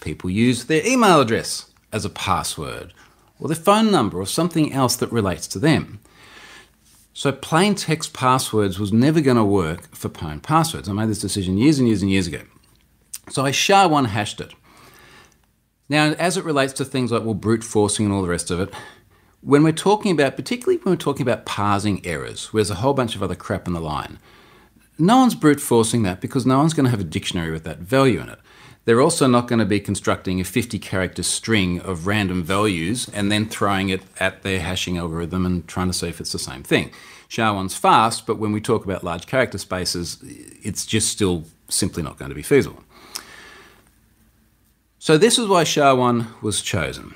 People 0.00 0.30
use 0.30 0.64
their 0.64 0.86
email 0.86 1.20
address 1.20 1.70
as 1.92 2.04
a 2.04 2.10
password, 2.10 2.92
or 3.38 3.48
their 3.48 3.56
phone 3.56 3.90
number, 3.90 4.20
or 4.20 4.26
something 4.26 4.72
else 4.72 4.96
that 4.96 5.12
relates 5.12 5.46
to 5.48 5.58
them. 5.58 6.00
So 7.12 7.32
plain 7.32 7.74
text 7.74 8.12
passwords 8.12 8.78
was 8.78 8.92
never 8.92 9.20
going 9.20 9.36
to 9.36 9.44
work 9.44 9.94
for 9.94 10.08
pwned 10.08 10.42
passwords. 10.42 10.88
I 10.88 10.92
made 10.92 11.08
this 11.08 11.20
decision 11.20 11.58
years 11.58 11.78
and 11.78 11.88
years 11.88 12.02
and 12.02 12.10
years 12.10 12.26
ago. 12.26 12.42
So 13.28 13.44
I 13.44 13.50
SHA-1 13.50 14.06
hashed 14.06 14.40
it. 14.40 14.54
Now, 15.88 16.12
as 16.12 16.36
it 16.36 16.44
relates 16.44 16.72
to 16.74 16.84
things 16.84 17.10
like 17.10 17.24
well, 17.24 17.34
brute 17.34 17.64
forcing 17.64 18.06
and 18.06 18.14
all 18.14 18.22
the 18.22 18.28
rest 18.28 18.50
of 18.50 18.60
it, 18.60 18.72
when 19.40 19.62
we're 19.64 19.72
talking 19.72 20.12
about, 20.12 20.36
particularly 20.36 20.78
when 20.78 20.92
we're 20.92 20.96
talking 20.96 21.22
about 21.22 21.46
parsing 21.46 22.04
errors, 22.06 22.52
where 22.52 22.60
there's 22.60 22.70
a 22.70 22.76
whole 22.76 22.94
bunch 22.94 23.16
of 23.16 23.22
other 23.22 23.34
crap 23.34 23.66
in 23.66 23.72
the 23.72 23.80
line, 23.80 24.18
no 24.98 25.16
one's 25.16 25.34
brute 25.34 25.60
forcing 25.60 26.02
that 26.02 26.20
because 26.20 26.46
no 26.46 26.58
one's 26.58 26.74
going 26.74 26.84
to 26.84 26.90
have 26.90 27.00
a 27.00 27.04
dictionary 27.04 27.50
with 27.50 27.64
that 27.64 27.78
value 27.78 28.20
in 28.20 28.28
it. 28.28 28.38
They're 28.90 29.00
also 29.00 29.28
not 29.28 29.46
going 29.46 29.60
to 29.60 29.64
be 29.64 29.78
constructing 29.78 30.40
a 30.40 30.44
50 30.44 30.80
character 30.80 31.22
string 31.22 31.80
of 31.80 32.08
random 32.08 32.42
values 32.42 33.08
and 33.14 33.30
then 33.30 33.48
throwing 33.48 33.88
it 33.88 34.02
at 34.18 34.42
their 34.42 34.58
hashing 34.58 34.98
algorithm 34.98 35.46
and 35.46 35.64
trying 35.68 35.86
to 35.86 35.92
see 35.92 36.08
if 36.08 36.20
it's 36.20 36.32
the 36.32 36.40
same 36.40 36.64
thing. 36.64 36.90
SHA-1's 37.28 37.76
fast, 37.76 38.26
but 38.26 38.40
when 38.40 38.50
we 38.50 38.60
talk 38.60 38.84
about 38.84 39.04
large 39.04 39.28
character 39.28 39.58
spaces, 39.58 40.18
it's 40.24 40.84
just 40.84 41.08
still 41.08 41.44
simply 41.68 42.02
not 42.02 42.18
going 42.18 42.30
to 42.30 42.34
be 42.34 42.42
feasible. 42.42 42.82
So 44.98 45.16
this 45.16 45.38
is 45.38 45.46
why 45.46 45.62
SHA-1 45.62 46.42
was 46.42 46.60
chosen. 46.60 47.14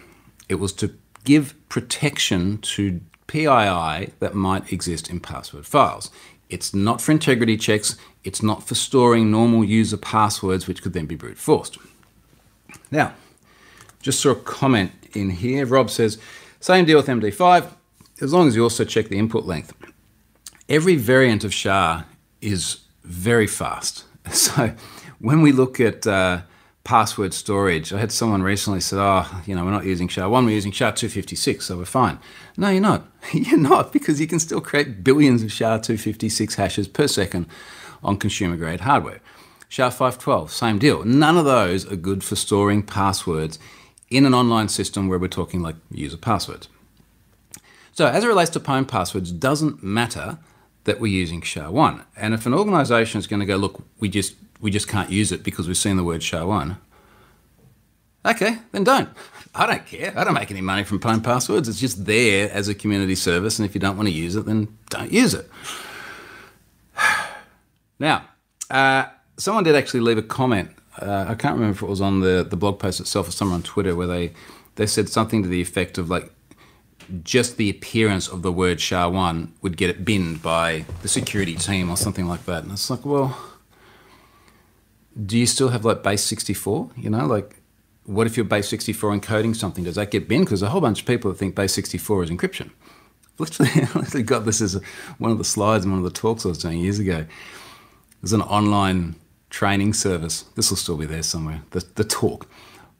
It 0.49 0.61
was 0.61 0.73
to 0.75 0.95
give 1.25 1.57
protection 1.69 2.59
to 2.59 3.01
PII 3.27 4.13
that 4.21 4.35
might 4.35 4.73
exist 4.73 5.11
in 5.11 5.19
password 5.19 5.67
files. 5.67 6.13
It's 6.55 6.73
not 6.73 7.01
for 7.01 7.11
integrity 7.11 7.57
checks, 7.57 7.97
it's 8.23 8.41
not 8.41 8.63
for 8.63 8.77
storing 8.77 9.29
normal 9.29 9.65
user 9.65 9.97
passwords, 9.97 10.69
which 10.69 10.83
could 10.83 10.93
then 10.93 11.07
be 11.07 11.17
brute 11.17 11.37
forced. 11.37 11.79
Now, 12.93 13.13
just 14.01 14.21
saw 14.21 14.31
a 14.31 14.37
comment 14.37 14.93
in 15.15 15.31
here. 15.31 15.67
Rob 15.67 15.91
says, 15.91 16.17
same 16.61 16.85
deal 16.85 16.97
with 16.97 17.09
MD5, 17.09 17.73
as 18.21 18.33
long 18.33 18.47
as 18.47 18.55
you 18.55 18.63
also 18.63 18.85
check 18.85 19.09
the 19.09 19.19
input 19.19 19.47
length. 19.47 19.73
Every 20.69 20.95
variant 20.95 21.43
of 21.43 21.53
SHA 21.53 22.05
is 22.41 22.79
very 23.03 23.49
fast. 23.49 24.05
So 24.33 24.75
when 25.19 25.43
we 25.43 25.51
look 25.51 25.81
at 25.81 26.07
uh, 26.07 26.43
password 26.85 27.33
storage. 27.33 27.93
I 27.93 27.99
had 27.99 28.13
someone 28.13 28.43
recently 28.43 28.81
said, 28.81 28.99
"Oh, 28.99 29.43
you 29.47 29.55
know, 29.55 29.65
we're 29.65 29.71
not 29.71 29.87
using 29.87 30.07
SHA-1, 30.07 30.45
we're 30.45 30.51
using 30.51 30.73
SHA-256, 30.73 31.63
so 31.63 31.79
we're 31.79 31.85
fine." 31.87 32.19
No, 32.57 32.69
you're 32.69 32.81
not. 32.81 33.09
you're 33.33 33.59
not 33.59 33.93
because 33.93 34.21
you 34.21 34.27
can 34.27 34.39
still 34.39 34.61
create 34.61 35.03
billions 35.03 35.43
of 35.43 35.51
SHA-256 35.51 36.55
hashes 36.55 36.87
per 36.87 37.09
second 37.09 37.47
on 38.03 38.19
consumer-grade 38.19 38.81
hardware. 38.81 39.21
SHA-512, 39.71 40.51
same 40.51 40.79
deal. 40.79 41.05
None 41.05 41.37
of 41.37 41.47
those 41.47 41.91
are 41.91 41.97
good 41.97 42.23
for 42.23 42.37
storing 42.37 42.83
passwords 42.83 43.59
in 44.11 44.27
an 44.27 44.35
online 44.35 44.69
system 44.69 45.09
where 45.09 45.19
we're 45.19 45.29
talking 45.29 45.63
like 45.63 45.77
user 45.91 46.19
passwords. 46.19 46.69
So, 47.93 48.07
as 48.07 48.25
it 48.25 48.29
relates 48.29 48.51
to 48.51 48.61
pwned 48.61 48.89
passwords, 48.89 49.33
doesn't 49.33 49.83
matter 49.83 50.39
that 50.85 51.01
we're 51.01 51.13
using 51.13 51.41
SHA-1. 51.41 52.05
And 52.17 52.35
if 52.35 52.45
an 52.47 52.55
organization 52.55 53.19
is 53.19 53.27
going 53.27 53.41
to 53.41 53.47
go, 53.47 53.57
look, 53.57 53.83
we 53.99 54.09
just 54.09 54.35
we 54.65 54.71
just 54.71 54.89
can't 54.89 55.11
use 55.11 55.31
it 55.31 55.43
because 55.43 55.69
we've 55.69 55.77
seen 55.77 55.99
the 55.99 56.03
word 56.03 56.23
SHA-1. 56.23 56.79
Okay, 58.25 58.57
then 58.73 58.83
don't. 58.83 59.11
I 59.55 59.67
don't 59.67 59.87
care. 59.87 60.15
I 60.17 60.25
don't 60.25 60.33
make 60.33 60.51
any 60.51 60.63
money 60.63 60.85
from 60.85 60.99
pwned 61.01 61.23
passwords. 61.23 61.69
It's 61.69 61.79
just 61.79 62.07
there 62.07 62.51
as 62.51 62.67
a 62.67 62.75
community 62.75 63.15
service, 63.15 63.59
and 63.59 63.69
if 63.69 63.75
you 63.75 63.81
don't 63.81 63.99
want 63.99 64.09
to 64.09 64.15
use 64.15 64.37
it, 64.37 64.47
then 64.47 64.79
don't 64.89 65.13
use 65.13 65.35
it. 65.35 65.49
Now, 68.01 68.25
uh, 68.71 69.05
someone 69.37 69.63
did 69.63 69.77
actually 69.77 70.01
leave 70.01 70.19
a 70.19 70.23
comment. 70.23 70.71
Uh, 71.01 71.27
I 71.29 71.37
can't 71.37 71.55
remember 71.55 71.77
if 71.77 71.83
it 71.83 71.89
was 71.89 72.01
on 72.01 72.21
the, 72.21 72.45
the 72.49 72.57
blog 72.57 72.81
post 72.81 72.99
itself 72.99 73.29
or 73.29 73.31
somewhere 73.31 73.55
on 73.55 73.63
Twitter 73.63 73.95
where 73.95 74.09
they, 74.09 74.33
they 74.75 74.87
said 74.87 75.09
something 75.09 75.45
to 75.45 75.49
the 75.49 75.63
effect 75.63 75.97
of 75.97 76.11
like, 76.11 76.33
just 77.23 77.57
the 77.57 77.71
appearance 77.71 78.27
of 78.27 78.43
the 78.43 78.51
word 78.51 78.81
SHA-1 78.81 79.51
would 79.63 79.77
get 79.77 79.91
it 79.91 80.05
binned 80.05 80.43
by 80.43 80.85
the 81.03 81.09
security 81.09 81.55
team 81.55 81.89
or 81.89 81.97
something 81.97 82.27
like 82.27 82.47
that. 82.47 82.65
And 82.65 82.73
it's 82.73 82.91
like, 82.91 83.07
well, 83.07 83.54
do 85.23 85.39
you 85.39 85.47
still 85.47 85.69
have 85.69 85.85
like 85.85 86.03
base 86.03 86.23
64? 86.25 86.91
You 86.97 87.11
know, 87.11 87.27
like 87.27 87.63
what 88.05 88.27
if 88.27 88.37
you're 88.37 88.45
base 88.45 88.69
64 88.69 89.19
encoding 89.19 89.57
something? 89.57 89.85
Does 89.85 89.95
that 89.95 90.11
get 90.11 90.29
binned? 90.29 90.47
Because 90.47 90.63
a 90.63 90.69
whole 90.69 90.81
bunch 90.81 91.01
of 91.01 91.07
people 91.07 91.33
think 91.33 91.55
base 91.55 91.73
64 91.75 92.25
is 92.25 92.31
encryption. 92.31 92.71
Literally, 93.39 93.71
I 93.77 93.99
literally 93.99 94.23
got 94.23 94.45
this 94.45 94.61
as 94.61 94.81
one 95.19 95.31
of 95.31 95.39
the 95.39 95.45
slides 95.45 95.85
in 95.85 95.91
one 95.91 95.99
of 95.99 96.05
the 96.05 96.11
talks 96.11 96.45
I 96.45 96.49
was 96.49 96.59
doing 96.59 96.79
years 96.79 96.99
ago. 96.99 97.27
There's 98.23 98.33
an 98.33 98.43
online 98.43 99.17
training 99.51 99.95
service. 99.95 100.43
This 100.55 100.71
will 100.71 100.77
still 100.77 100.97
be 100.97 101.07
there 101.07 101.23
somewhere. 101.23 101.63
The, 101.71 101.85
the 101.97 102.05
talk, 102.05 102.49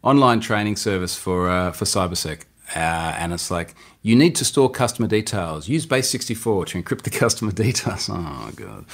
online 0.03 0.41
training 0.41 0.77
service 0.77 1.17
for 1.17 1.49
uh, 1.49 1.71
for 1.71 1.85
cybersec, 1.85 2.43
uh, 2.75 3.15
and 3.19 3.33
it's 3.33 3.51
like 3.51 3.75
you 4.03 4.17
need 4.17 4.35
to 4.37 4.45
store 4.45 4.71
customer 4.71 5.09
details. 5.09 5.69
Use 5.69 5.87
base 5.87 6.11
64 6.11 6.67
to 6.67 6.83
encrypt 6.83 7.03
the 7.03 7.11
customer 7.25 7.53
details. 7.53 8.11
Oh 8.11 8.51
god. 8.57 8.87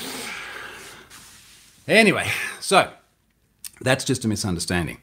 Anyway, 1.88 2.28
so 2.60 2.90
that's 3.80 4.04
just 4.04 4.24
a 4.24 4.28
misunderstanding. 4.28 4.98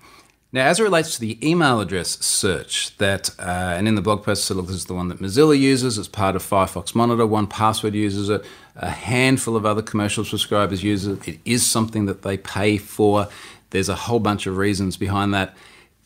Now, 0.53 0.65
as 0.67 0.79
it 0.79 0.83
relates 0.83 1.15
to 1.15 1.19
the 1.19 1.37
email 1.47 1.81
address 1.81 2.23
search, 2.25 2.95
that 2.97 3.29
uh, 3.37 3.75
and 3.77 3.87
in 3.87 3.95
the 3.95 4.01
blog 4.01 4.23
post, 4.23 4.45
so 4.45 4.53
this 4.61 4.75
is 4.75 4.85
the 4.85 4.93
one 4.93 5.09
that 5.09 5.19
Mozilla 5.19 5.59
uses 5.59 5.97
as 5.97 6.07
part 6.07 6.37
of 6.37 6.43
Firefox 6.43 6.95
Monitor. 6.95 7.23
1Password 7.23 7.93
uses 7.93 8.29
it. 8.29 8.45
A 8.77 8.89
handful 8.89 9.57
of 9.57 9.65
other 9.65 9.81
commercial 9.81 10.23
subscribers 10.23 10.83
use 10.83 11.05
it. 11.05 11.27
It 11.27 11.39
is 11.43 11.65
something 11.65 12.05
that 12.05 12.21
they 12.21 12.37
pay 12.37 12.77
for. 12.77 13.27
There's 13.71 13.89
a 13.89 13.95
whole 13.95 14.19
bunch 14.19 14.47
of 14.47 14.55
reasons 14.55 14.95
behind 14.95 15.33
that. 15.33 15.53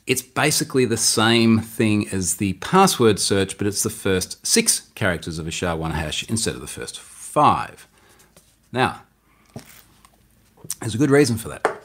It's 0.08 0.24
basically 0.24 0.86
the 0.86 0.98
same 0.98 1.60
thing 1.60 2.10
as 2.10 2.38
the 2.38 2.54
password 2.54 3.20
search, 3.20 3.60
but 3.60 3.68
it's 3.68 3.84
the 3.84 3.92
first 3.92 4.46
six 4.46 4.90
characters 4.96 5.38
of 5.38 5.48
a 5.48 5.52
SHA-1 5.52 5.92
hash 5.92 6.28
instead 6.28 6.56
of 6.56 6.62
the 6.62 6.68
first 6.68 7.00
five. 7.00 7.88
Now, 8.72 9.04
there's 10.80 10.96
a 10.96 10.98
good 10.98 11.12
reason 11.12 11.38
for 11.38 11.50
that 11.50 11.81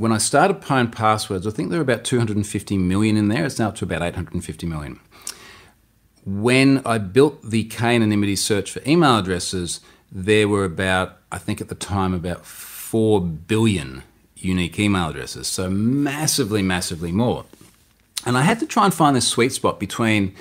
when 0.00 0.12
I 0.12 0.16
started 0.16 0.62
Pwned 0.62 0.92
Passwords, 0.92 1.46
I 1.46 1.50
think 1.50 1.68
there 1.68 1.78
were 1.78 1.82
about 1.82 2.04
250 2.04 2.78
million 2.78 3.18
in 3.18 3.28
there. 3.28 3.44
It's 3.44 3.58
now 3.58 3.68
up 3.68 3.74
to 3.76 3.84
about 3.84 4.00
850 4.00 4.66
million. 4.66 4.98
When 6.24 6.80
I 6.86 6.96
built 6.96 7.42
the 7.42 7.64
k-anonymity 7.64 8.36
search 8.36 8.70
for 8.70 8.80
email 8.86 9.18
addresses, 9.18 9.80
there 10.10 10.48
were 10.48 10.64
about, 10.64 11.18
I 11.30 11.36
think 11.36 11.60
at 11.60 11.68
the 11.68 11.74
time, 11.74 12.14
about 12.14 12.46
4 12.46 13.20
billion 13.20 14.02
unique 14.36 14.78
email 14.78 15.10
addresses. 15.10 15.48
So 15.48 15.68
massively, 15.68 16.62
massively 16.62 17.12
more. 17.12 17.44
And 18.24 18.38
I 18.38 18.42
had 18.42 18.58
to 18.60 18.66
try 18.66 18.86
and 18.86 18.94
find 18.94 19.14
this 19.14 19.28
sweet 19.28 19.52
spot 19.52 19.78
between 19.78 20.34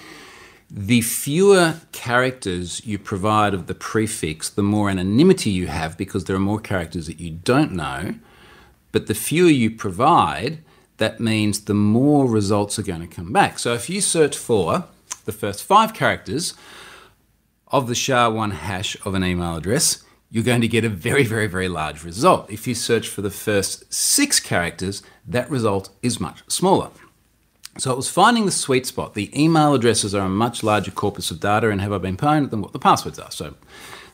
the 0.71 1.01
fewer 1.01 1.81
characters 1.91 2.85
you 2.85 2.97
provide 2.97 3.53
of 3.53 3.67
the 3.67 3.75
prefix, 3.75 4.49
the 4.49 4.63
more 4.63 4.89
anonymity 4.89 5.49
you 5.49 5.67
have 5.67 5.97
because 5.97 6.23
there 6.23 6.35
are 6.37 6.39
more 6.39 6.61
characters 6.61 7.07
that 7.07 7.19
you 7.19 7.31
don't 7.31 7.73
know 7.73 8.15
but 8.91 9.07
the 9.07 9.13
fewer 9.13 9.49
you 9.49 9.71
provide, 9.71 10.63
that 10.97 11.19
means 11.19 11.61
the 11.61 11.73
more 11.73 12.27
results 12.27 12.77
are 12.79 12.83
going 12.83 13.01
to 13.01 13.07
come 13.07 13.31
back. 13.31 13.59
So 13.59 13.73
if 13.73 13.89
you 13.89 14.01
search 14.01 14.37
for 14.37 14.85
the 15.25 15.31
first 15.31 15.63
five 15.63 15.93
characters 15.93 16.53
of 17.67 17.87
the 17.87 17.95
SHA-1 17.95 18.51
hash 18.51 18.97
of 19.05 19.13
an 19.13 19.23
email 19.23 19.55
address, 19.55 20.03
you're 20.31 20.43
going 20.43 20.61
to 20.61 20.67
get 20.67 20.85
a 20.85 20.89
very, 20.89 21.23
very, 21.23 21.47
very 21.47 21.67
large 21.67 22.03
result. 22.03 22.49
If 22.51 22.67
you 22.67 22.75
search 22.75 23.07
for 23.07 23.21
the 23.21 23.31
first 23.31 23.91
six 23.93 24.39
characters, 24.39 25.01
that 25.27 25.49
result 25.49 25.89
is 26.01 26.19
much 26.19 26.43
smaller. 26.47 26.89
So 27.77 27.91
it 27.91 27.95
was 27.95 28.09
finding 28.09 28.45
the 28.45 28.51
sweet 28.51 28.85
spot. 28.85 29.13
The 29.13 29.31
email 29.39 29.73
addresses 29.73 30.13
are 30.13 30.25
a 30.25 30.29
much 30.29 30.63
larger 30.63 30.91
corpus 30.91 31.31
of 31.31 31.39
data 31.39 31.69
and 31.69 31.79
have 31.81 31.93
I 31.93 31.97
been 31.97 32.17
pwned 32.17 32.49
than 32.49 32.61
what 32.61 32.73
the 32.73 32.79
passwords 32.79 33.19
are. 33.19 33.31
So 33.31 33.55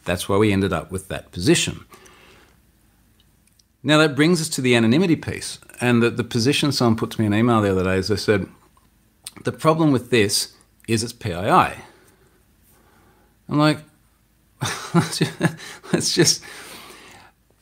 that's 0.03 0.29
why 0.29 0.37
we 0.37 0.53
ended 0.53 0.71
up 0.71 0.91
with 0.91 1.07
that 1.07 1.31
position. 1.31 1.85
Now 3.85 3.99
that 3.99 4.15
brings 4.15 4.41
us 4.41 4.49
to 4.49 4.61
the 4.61 4.75
anonymity 4.75 5.15
piece. 5.15 5.59
And 5.79 6.01
the, 6.01 6.09
the 6.09 6.23
position 6.23 6.71
someone 6.71 6.97
put 6.97 7.11
to 7.11 7.21
me 7.21 7.27
an 7.27 7.35
email 7.35 7.61
the 7.61 7.71
other 7.71 7.83
day 7.83 7.97
is 7.97 8.07
they 8.07 8.15
said, 8.15 8.47
the 9.43 9.51
problem 9.51 9.91
with 9.91 10.09
this 10.09 10.55
is 10.87 11.03
it's 11.03 11.13
PII. 11.13 11.35
I'm 11.35 11.77
like, 13.47 13.77
let's 15.93 16.15
just, 16.15 16.41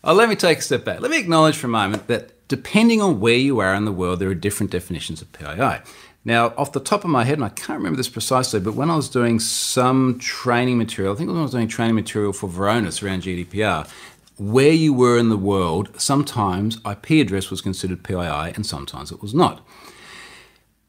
oh, 0.05 0.13
let 0.13 0.29
me 0.29 0.35
take 0.35 0.59
a 0.59 0.61
step 0.61 0.85
back. 0.85 1.01
Let 1.01 1.11
me 1.11 1.19
acknowledge 1.19 1.57
for 1.57 1.67
a 1.67 1.69
moment 1.69 2.07
that 2.07 2.47
depending 2.47 3.01
on 3.01 3.19
where 3.19 3.35
you 3.35 3.59
are 3.59 3.75
in 3.75 3.83
the 3.83 3.91
world, 3.91 4.19
there 4.19 4.29
are 4.29 4.35
different 4.35 4.71
definitions 4.71 5.21
of 5.21 5.29
PII. 5.33 5.79
Now, 6.25 6.53
off 6.55 6.71
the 6.71 6.79
top 6.79 7.03
of 7.03 7.09
my 7.09 7.25
head, 7.25 7.37
and 7.37 7.43
I 7.43 7.49
can't 7.49 7.79
remember 7.79 7.97
this 7.97 8.07
precisely, 8.07 8.61
but 8.61 8.75
when 8.75 8.89
I 8.89 8.95
was 8.95 9.09
doing 9.09 9.41
some 9.41 10.17
training 10.19 10.77
material, 10.77 11.13
I 11.13 11.17
think 11.17 11.29
when 11.29 11.37
I 11.37 11.41
was 11.41 11.51
doing 11.51 11.67
training 11.67 11.95
material 11.95 12.31
for 12.31 12.47
Varonis 12.47 13.03
around 13.03 13.23
GDPR, 13.23 13.89
where 14.37 14.71
you 14.71 14.93
were 14.93 15.17
in 15.17 15.29
the 15.29 15.37
world, 15.37 15.89
sometimes 15.99 16.77
IP 16.89 17.11
address 17.11 17.49
was 17.49 17.61
considered 17.61 18.03
PII 18.03 18.53
and 18.55 18.65
sometimes 18.65 19.11
it 19.11 19.21
was 19.21 19.33
not. 19.33 19.65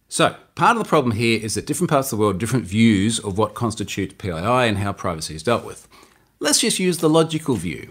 So, 0.08 0.36
part 0.54 0.76
of 0.76 0.82
the 0.82 0.88
problem 0.88 1.16
here 1.16 1.40
is 1.42 1.54
that 1.54 1.66
different 1.66 1.90
parts 1.90 2.12
of 2.12 2.18
the 2.18 2.22
world 2.22 2.34
have 2.34 2.40
different 2.40 2.66
views 2.66 3.18
of 3.18 3.36
what 3.36 3.54
constitutes 3.54 4.14
PII 4.18 4.30
and 4.30 4.78
how 4.78 4.92
privacy 4.92 5.34
is 5.34 5.42
dealt 5.42 5.64
with. 5.64 5.88
Let's 6.38 6.60
just 6.60 6.78
use 6.78 6.98
the 6.98 7.10
logical 7.10 7.56
view. 7.56 7.90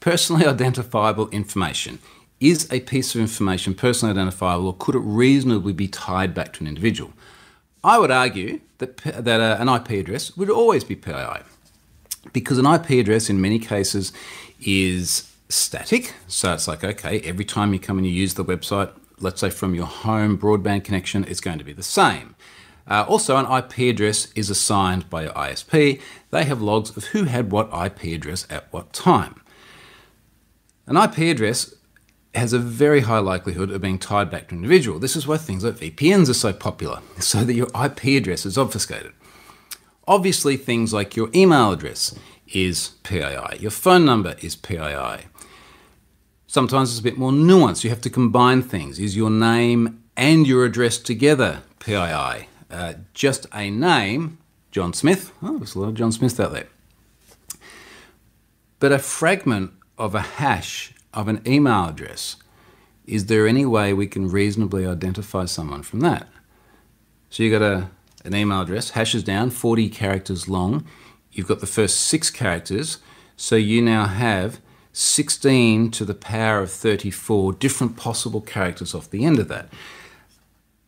Personally 0.00 0.46
identifiable 0.46 1.28
information. 1.28 1.98
Is 2.40 2.66
a 2.72 2.80
piece 2.80 3.14
of 3.14 3.20
information 3.20 3.74
personally 3.74 4.12
identifiable 4.12 4.66
or 4.66 4.74
could 4.74 4.94
it 4.94 5.00
reasonably 5.00 5.74
be 5.74 5.88
tied 5.88 6.34
back 6.34 6.54
to 6.54 6.60
an 6.62 6.68
individual? 6.68 7.12
I 7.84 7.98
would 7.98 8.10
argue 8.10 8.60
that, 8.78 8.96
that 8.96 9.40
uh, 9.40 9.56
an 9.60 9.68
IP 9.68 9.90
address 9.90 10.36
would 10.36 10.50
always 10.50 10.82
be 10.84 10.96
PII 10.96 11.42
because 12.32 12.58
an 12.58 12.66
IP 12.66 12.90
address 12.90 13.30
in 13.30 13.40
many 13.40 13.58
cases 13.58 14.12
is 14.64 15.30
static. 15.48 16.14
So 16.28 16.52
it's 16.52 16.68
like, 16.68 16.84
okay, 16.84 17.20
every 17.20 17.44
time 17.44 17.72
you 17.72 17.80
come 17.80 17.98
and 17.98 18.06
you 18.06 18.12
use 18.12 18.34
the 18.34 18.44
website, 18.44 18.92
let's 19.18 19.40
say 19.40 19.50
from 19.50 19.74
your 19.74 19.86
home 19.86 20.38
broadband 20.38 20.84
connection, 20.84 21.24
it's 21.24 21.40
going 21.40 21.58
to 21.58 21.64
be 21.64 21.72
the 21.72 21.82
same. 21.82 22.34
Uh, 22.86 23.04
also, 23.08 23.36
an 23.36 23.46
IP 23.46 23.94
address 23.94 24.32
is 24.34 24.50
assigned 24.50 25.08
by 25.08 25.22
your 25.22 25.32
ISP. 25.32 26.00
They 26.30 26.44
have 26.44 26.60
logs 26.60 26.96
of 26.96 27.04
who 27.06 27.24
had 27.24 27.52
what 27.52 27.68
IP 27.72 28.14
address 28.14 28.46
at 28.50 28.72
what 28.72 28.92
time. 28.92 29.40
An 30.86 30.96
IP 30.96 31.18
address 31.18 31.72
has 32.34 32.52
a 32.52 32.58
very 32.58 33.00
high 33.00 33.18
likelihood 33.18 33.70
of 33.70 33.80
being 33.80 33.98
tied 33.98 34.30
back 34.30 34.48
to 34.48 34.54
an 34.54 34.58
individual. 34.64 34.98
This 34.98 35.14
is 35.14 35.26
why 35.26 35.36
things 35.36 35.64
like 35.64 35.74
VPNs 35.74 36.28
are 36.28 36.34
so 36.34 36.52
popular, 36.52 37.00
so 37.18 37.44
that 37.44 37.54
your 37.54 37.68
IP 37.68 38.04
address 38.20 38.44
is 38.44 38.58
obfuscated. 38.58 39.12
Obviously, 40.10 40.58
things 40.58 40.92
like 40.92 41.16
your 41.16 41.30
email 41.34 41.72
address 41.72 42.14
is 42.48 42.90
PII, 43.04 43.58
your 43.58 43.70
phone 43.70 44.04
number 44.04 44.34
is 44.42 44.56
PII, 44.56 45.24
Sometimes 46.50 46.90
it's 46.90 46.98
a 46.98 47.04
bit 47.04 47.16
more 47.16 47.30
nuanced. 47.30 47.84
You 47.84 47.90
have 47.90 48.00
to 48.00 48.10
combine 48.10 48.60
things. 48.60 48.98
Is 48.98 49.14
your 49.14 49.30
name 49.30 50.02
and 50.16 50.48
your 50.48 50.64
address 50.64 50.98
together 50.98 51.62
PII? 51.78 52.48
Uh, 52.68 52.94
just 53.14 53.46
a 53.54 53.70
name, 53.70 54.38
John 54.72 54.92
Smith. 54.92 55.32
Oh, 55.44 55.58
there's 55.58 55.76
a 55.76 55.78
lot 55.78 55.90
of 55.90 55.94
John 55.94 56.10
Smiths 56.10 56.40
out 56.40 56.50
there. 56.50 56.66
But 58.80 58.90
a 58.90 58.98
fragment 58.98 59.70
of 59.96 60.16
a 60.16 60.22
hash 60.22 60.92
of 61.14 61.28
an 61.28 61.40
email 61.46 61.90
address, 61.90 62.34
is 63.06 63.26
there 63.26 63.46
any 63.46 63.64
way 63.64 63.92
we 63.92 64.08
can 64.08 64.28
reasonably 64.28 64.84
identify 64.84 65.44
someone 65.44 65.84
from 65.84 66.00
that? 66.00 66.26
So 67.28 67.44
you've 67.44 67.60
got 67.60 67.62
a, 67.64 67.90
an 68.24 68.34
email 68.34 68.62
address, 68.62 68.90
hashes 68.90 69.22
down, 69.22 69.50
40 69.50 69.88
characters 69.88 70.48
long. 70.48 70.84
You've 71.32 71.48
got 71.48 71.60
the 71.60 71.66
first 71.66 72.00
six 72.00 72.30
characters. 72.30 72.98
So 73.36 73.56
you 73.56 73.80
now 73.80 74.06
have 74.06 74.60
16 74.92 75.90
to 75.92 76.04
the 76.04 76.14
power 76.14 76.60
of 76.60 76.70
34 76.70 77.54
different 77.54 77.96
possible 77.96 78.40
characters 78.40 78.94
off 78.94 79.10
the 79.10 79.24
end 79.24 79.38
of 79.38 79.48
that. 79.48 79.68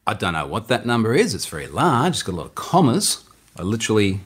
I 0.06 0.14
don't 0.14 0.32
know 0.32 0.46
what 0.46 0.68
that 0.68 0.84
number 0.84 1.14
is. 1.14 1.34
It's 1.34 1.46
very 1.46 1.68
large. 1.68 2.14
It's 2.14 2.22
got 2.22 2.32
a 2.32 2.36
lot 2.36 2.46
of 2.46 2.54
commas. 2.54 3.24
I 3.56 3.62
literally 3.62 4.20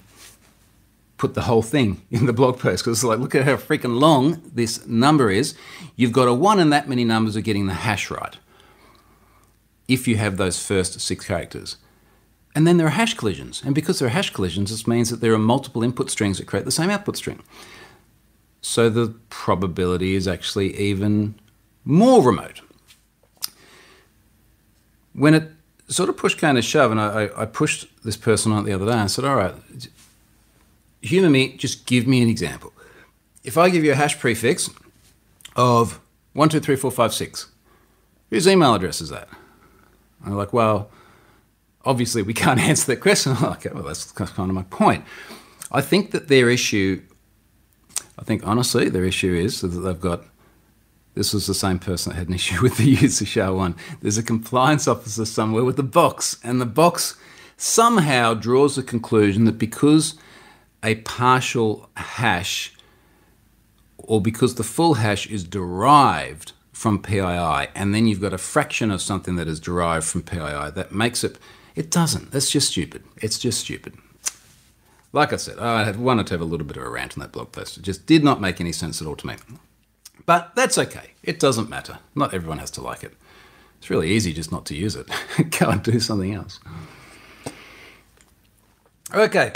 put 1.18 1.34
the 1.34 1.42
whole 1.42 1.62
thing 1.62 2.02
in 2.10 2.26
the 2.26 2.32
blog 2.32 2.58
post 2.58 2.84
because 2.84 2.98
it's 2.98 3.04
like, 3.04 3.18
look 3.18 3.34
at 3.34 3.44
how 3.44 3.56
freaking 3.56 4.00
long 4.00 4.42
this 4.52 4.86
number 4.86 5.30
is. 5.30 5.54
You've 5.94 6.12
got 6.12 6.28
a 6.28 6.34
one 6.34 6.58
and 6.58 6.72
that 6.72 6.88
many 6.88 7.04
numbers 7.04 7.36
of 7.36 7.44
getting 7.44 7.66
the 7.66 7.74
hash 7.74 8.10
right 8.10 8.36
if 9.88 10.08
you 10.08 10.16
have 10.16 10.36
those 10.36 10.64
first 10.64 11.00
six 11.00 11.26
characters. 11.26 11.76
And 12.56 12.66
then 12.66 12.78
there 12.78 12.86
are 12.86 12.90
hash 12.90 13.12
collisions. 13.12 13.62
And 13.62 13.74
because 13.74 13.98
there 13.98 14.06
are 14.06 14.10
hash 14.10 14.30
collisions, 14.30 14.70
this 14.70 14.86
means 14.86 15.10
that 15.10 15.20
there 15.20 15.34
are 15.34 15.38
multiple 15.38 15.82
input 15.82 16.10
strings 16.10 16.38
that 16.38 16.46
create 16.46 16.64
the 16.64 16.70
same 16.70 16.88
output 16.88 17.18
string. 17.18 17.42
So 18.62 18.88
the 18.88 19.14
probability 19.28 20.14
is 20.14 20.26
actually 20.26 20.74
even 20.78 21.34
more 21.84 22.22
remote. 22.22 22.62
When 25.12 25.34
it 25.34 25.50
sort 25.88 26.08
of 26.08 26.16
push 26.16 26.34
kind 26.34 26.56
of 26.56 26.64
shove, 26.64 26.90
and 26.90 26.98
I, 26.98 27.28
I 27.36 27.44
pushed 27.44 27.88
this 28.04 28.16
person 28.16 28.52
on 28.52 28.64
the 28.64 28.72
other 28.72 28.86
day 28.86 28.92
I 28.92 29.06
said, 29.06 29.26
All 29.26 29.36
right, 29.36 29.54
humour 31.02 31.28
me, 31.28 31.58
just 31.58 31.84
give 31.84 32.06
me 32.06 32.22
an 32.22 32.30
example. 32.30 32.72
If 33.44 33.58
I 33.58 33.68
give 33.68 33.84
you 33.84 33.92
a 33.92 33.96
hash 33.96 34.18
prefix 34.18 34.68
of 35.56 36.00
123456, 36.32 37.50
whose 38.30 38.48
email 38.48 38.74
address 38.74 39.02
is 39.02 39.10
that? 39.10 39.28
And 40.22 40.32
they're 40.32 40.38
like, 40.38 40.54
Well, 40.54 40.90
obviously 41.86 42.22
we 42.22 42.34
can't 42.34 42.60
answer 42.70 42.86
that 42.92 43.00
question. 43.00 43.32
I'm 43.32 43.56
well, 43.74 43.82
that's 43.82 44.12
kind 44.12 44.50
of 44.50 44.54
my 44.54 44.64
point. 44.64 45.04
I 45.72 45.80
think 45.80 46.10
that 46.10 46.28
their 46.28 46.50
issue 46.50 47.02
I 48.18 48.22
think 48.24 48.46
honestly, 48.46 48.88
their 48.88 49.04
issue 49.04 49.34
is 49.34 49.60
that 49.60 49.68
they've 49.68 50.00
got. 50.00 50.24
This 51.14 51.32
was 51.32 51.46
the 51.46 51.54
same 51.54 51.78
person 51.78 52.12
that 52.12 52.18
had 52.18 52.28
an 52.28 52.34
issue 52.34 52.60
with 52.62 52.76
the 52.76 52.84
use 52.84 53.20
of 53.20 53.28
SHA-1. 53.28 53.76
There's 54.02 54.18
a 54.18 54.22
compliance 54.22 54.86
officer 54.86 55.24
somewhere 55.24 55.64
with 55.64 55.78
a 55.78 55.84
box, 55.84 56.38
and 56.42 56.60
the 56.60 56.66
box 56.66 57.16
somehow 57.56 58.34
draws 58.34 58.76
the 58.76 58.82
conclusion 58.82 59.44
that 59.44 59.58
because 59.58 60.14
a 60.82 60.96
partial 60.96 61.88
hash 61.96 62.74
or 63.96 64.20
because 64.20 64.56
the 64.56 64.62
full 64.62 64.94
hash 64.94 65.26
is 65.26 65.42
derived 65.42 66.52
from 66.70 67.00
PII, 67.00 67.68
and 67.74 67.94
then 67.94 68.06
you've 68.06 68.20
got 68.20 68.34
a 68.34 68.38
fraction 68.38 68.90
of 68.90 69.00
something 69.00 69.36
that 69.36 69.48
is 69.48 69.58
derived 69.58 70.06
from 70.06 70.22
PII, 70.22 70.70
that 70.74 70.92
makes 70.92 71.24
it. 71.24 71.38
It 71.76 71.90
doesn't. 71.90 72.32
That's 72.32 72.50
just 72.50 72.70
stupid. 72.70 73.04
It's 73.18 73.38
just 73.38 73.60
stupid. 73.60 73.94
Like 75.12 75.32
I 75.32 75.36
said, 75.36 75.58
I 75.58 75.90
wanted 75.92 76.26
to 76.28 76.34
have 76.34 76.40
a 76.40 76.44
little 76.44 76.66
bit 76.66 76.78
of 76.78 76.82
a 76.82 76.88
rant 76.88 77.16
on 77.16 77.20
that 77.20 77.32
blog 77.32 77.52
post. 77.52 77.76
It 77.76 77.82
just 77.82 78.06
did 78.06 78.24
not 78.24 78.40
make 78.40 78.60
any 78.60 78.72
sense 78.72 79.00
at 79.00 79.06
all 79.06 79.16
to 79.16 79.26
me. 79.26 79.36
But 80.24 80.54
that's 80.56 80.78
okay. 80.78 81.12
It 81.22 81.38
doesn't 81.38 81.68
matter. 81.68 81.98
Not 82.14 82.34
everyone 82.34 82.58
has 82.58 82.70
to 82.72 82.80
like 82.80 83.04
it. 83.04 83.14
It's 83.78 83.90
really 83.90 84.10
easy 84.10 84.32
just 84.32 84.50
not 84.50 84.66
to 84.66 84.74
use 84.74 84.96
it. 84.96 85.06
Go 85.58 85.68
and 85.68 85.82
do 85.82 86.00
something 86.00 86.34
else. 86.34 86.58
Okay. 89.14 89.52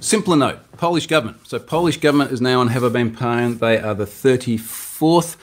Simpler 0.00 0.36
note 0.36 0.60
Polish 0.78 1.08
government. 1.08 1.46
So, 1.46 1.58
Polish 1.58 1.98
government 1.98 2.30
is 2.30 2.40
now 2.40 2.60
on 2.60 2.68
Have 2.68 2.84
I 2.84 2.88
Been 2.88 3.14
Pwned. 3.14 3.58
They 3.58 3.78
are 3.78 3.94
the 3.94 4.06
34th 4.06 5.36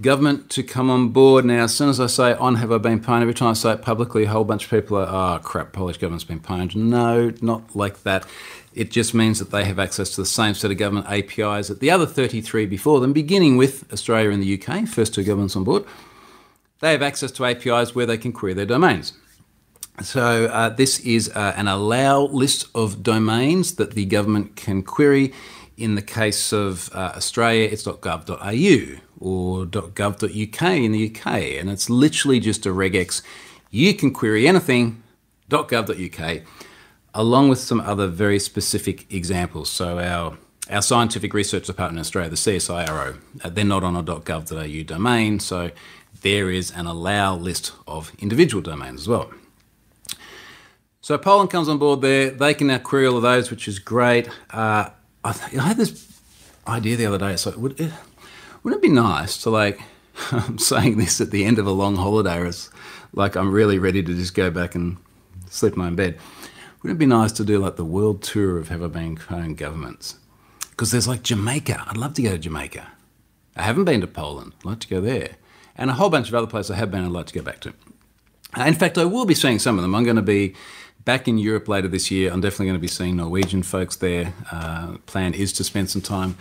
government 0.00 0.50
to 0.50 0.62
come 0.62 0.90
on 0.90 1.08
board. 1.08 1.44
Now, 1.44 1.64
as 1.64 1.74
soon 1.74 1.88
as 1.88 2.00
I 2.00 2.06
say 2.06 2.34
on 2.34 2.56
have 2.56 2.70
I 2.70 2.78
been 2.78 3.00
pwned, 3.00 3.22
every 3.22 3.34
time 3.34 3.50
I 3.50 3.52
say 3.54 3.72
it 3.72 3.82
publicly, 3.82 4.24
a 4.24 4.28
whole 4.28 4.44
bunch 4.44 4.64
of 4.64 4.70
people 4.70 4.96
are, 4.98 5.38
oh 5.38 5.42
crap, 5.42 5.72
Polish 5.72 5.98
government's 5.98 6.24
been 6.24 6.40
pwned. 6.40 6.74
No, 6.74 7.32
not 7.40 7.74
like 7.74 8.02
that. 8.02 8.26
It 8.74 8.90
just 8.90 9.14
means 9.14 9.38
that 9.38 9.50
they 9.50 9.64
have 9.64 9.78
access 9.78 10.10
to 10.10 10.20
the 10.20 10.26
same 10.26 10.54
set 10.54 10.70
of 10.70 10.76
government 10.76 11.06
APIs 11.08 11.68
that 11.68 11.80
the 11.80 11.90
other 11.90 12.04
33 12.04 12.66
before 12.66 13.00
them, 13.00 13.12
beginning 13.12 13.56
with 13.56 13.90
Australia 13.92 14.30
and 14.30 14.42
the 14.42 14.60
UK, 14.60 14.86
first 14.86 15.14
two 15.14 15.24
governments 15.24 15.56
on 15.56 15.64
board. 15.64 15.84
They 16.80 16.92
have 16.92 17.00
access 17.02 17.30
to 17.32 17.46
APIs 17.46 17.94
where 17.94 18.04
they 18.04 18.18
can 18.18 18.32
query 18.32 18.52
their 18.52 18.66
domains. 18.66 19.14
So, 20.02 20.44
uh, 20.46 20.68
this 20.68 21.00
is 21.00 21.30
uh, 21.30 21.54
an 21.56 21.68
allow 21.68 22.24
list 22.26 22.66
of 22.74 23.02
domains 23.02 23.76
that 23.76 23.92
the 23.92 24.04
government 24.04 24.54
can 24.54 24.82
query. 24.82 25.32
In 25.76 25.94
the 25.94 26.02
case 26.02 26.52
of 26.52 26.90
uh, 26.94 27.12
Australia, 27.16 27.68
it's 27.70 27.84
.gov.au 27.84 29.00
or 29.20 29.66
.gov.uk 29.66 30.62
in 30.62 30.92
the 30.92 31.10
UK, 31.10 31.26
and 31.26 31.70
it's 31.70 31.90
literally 31.90 32.40
just 32.40 32.64
a 32.64 32.70
regex. 32.70 33.22
You 33.70 33.92
can 33.94 34.12
query 34.12 34.48
anything 34.48 35.02
.gov.uk, 35.50 36.42
along 37.14 37.48
with 37.48 37.58
some 37.58 37.80
other 37.80 38.06
very 38.06 38.38
specific 38.38 39.12
examples. 39.12 39.70
So 39.70 39.98
our 39.98 40.38
our 40.68 40.82
scientific 40.82 41.32
research 41.32 41.66
department 41.66 41.98
in 41.98 42.00
Australia, 42.00 42.30
the 42.30 42.36
CSIRO, 42.36 43.20
uh, 43.44 43.48
they're 43.50 43.64
not 43.64 43.84
on 43.84 43.94
a 43.94 44.02
.gov.au 44.02 44.82
domain, 44.82 45.38
so 45.38 45.70
there 46.22 46.50
is 46.50 46.72
an 46.72 46.86
allow 46.86 47.36
list 47.36 47.72
of 47.86 48.12
individual 48.18 48.62
domains 48.62 49.02
as 49.02 49.08
well. 49.08 49.30
So 51.00 51.16
Poland 51.18 51.50
comes 51.50 51.68
on 51.68 51.78
board 51.78 52.00
there. 52.00 52.30
They 52.30 52.52
can 52.52 52.66
now 52.66 52.78
query 52.78 53.06
all 53.06 53.16
of 53.16 53.22
those, 53.22 53.48
which 53.48 53.68
is 53.68 53.78
great. 53.78 54.28
Uh, 54.50 54.90
I, 55.26 55.58
I 55.58 55.62
had 55.62 55.76
this 55.76 56.20
idea 56.66 56.96
the 56.96 57.06
other 57.06 57.18
day. 57.18 57.36
Like, 57.44 57.56
would 57.56 57.80
it, 57.80 57.92
wouldn't 58.62 58.82
it 58.82 58.88
be 58.88 58.94
nice 58.94 59.38
to 59.42 59.50
like? 59.50 59.80
I'm 60.32 60.58
saying 60.58 60.96
this 60.96 61.20
at 61.20 61.30
the 61.30 61.44
end 61.44 61.58
of 61.58 61.66
a 61.66 61.72
long 61.72 61.96
holiday, 61.96 62.38
or 62.38 62.46
it's 62.46 62.70
like 63.12 63.36
I'm 63.36 63.50
really 63.50 63.78
ready 63.78 64.02
to 64.02 64.14
just 64.14 64.34
go 64.34 64.50
back 64.50 64.74
and 64.74 64.96
sleep 65.50 65.74
in 65.74 65.78
my 65.78 65.86
own 65.86 65.96
bed. 65.96 66.18
Wouldn't 66.82 66.96
it 66.96 67.00
be 67.00 67.06
nice 67.06 67.32
to 67.32 67.44
do 67.44 67.58
like 67.58 67.76
the 67.76 67.84
world 67.84 68.22
tour 68.22 68.58
of 68.58 68.70
ever 68.70 68.88
been 68.88 69.18
owned 69.30 69.58
governments? 69.58 70.16
Because 70.70 70.90
there's 70.90 71.08
like 71.08 71.22
Jamaica. 71.22 71.84
I'd 71.86 71.96
love 71.96 72.14
to 72.14 72.22
go 72.22 72.30
to 72.30 72.38
Jamaica. 72.38 72.86
I 73.56 73.62
haven't 73.62 73.84
been 73.84 74.02
to 74.02 74.06
Poland. 74.06 74.52
I'd 74.58 74.64
like 74.64 74.80
to 74.80 74.88
go 74.88 75.00
there. 75.00 75.36
And 75.74 75.90
a 75.90 75.94
whole 75.94 76.10
bunch 76.10 76.28
of 76.28 76.34
other 76.34 76.46
places 76.46 76.70
I 76.70 76.76
have 76.76 76.90
been 76.90 77.04
I'd 77.04 77.10
like 77.10 77.26
to 77.26 77.34
go 77.34 77.42
back 77.42 77.60
to. 77.60 77.72
In 78.56 78.74
fact, 78.74 78.96
I 78.96 79.04
will 79.04 79.26
be 79.26 79.34
seeing 79.34 79.58
some 79.58 79.76
of 79.76 79.82
them. 79.82 79.94
I'm 79.94 80.04
going 80.04 80.16
to 80.16 80.22
be 80.22 80.54
back 81.06 81.26
in 81.28 81.38
Europe 81.38 81.68
later 81.68 81.88
this 81.88 82.10
year. 82.10 82.30
I'm 82.30 82.42
definitely 82.42 82.66
going 82.66 82.78
to 82.78 82.80
be 82.82 82.88
seeing 82.88 83.16
Norwegian 83.16 83.62
folks 83.62 83.96
there. 83.96 84.34
Uh, 84.52 84.98
plan 85.06 85.32
is 85.32 85.54
to 85.54 85.64
spend 85.64 85.88
some 85.88 86.02
time 86.02 86.36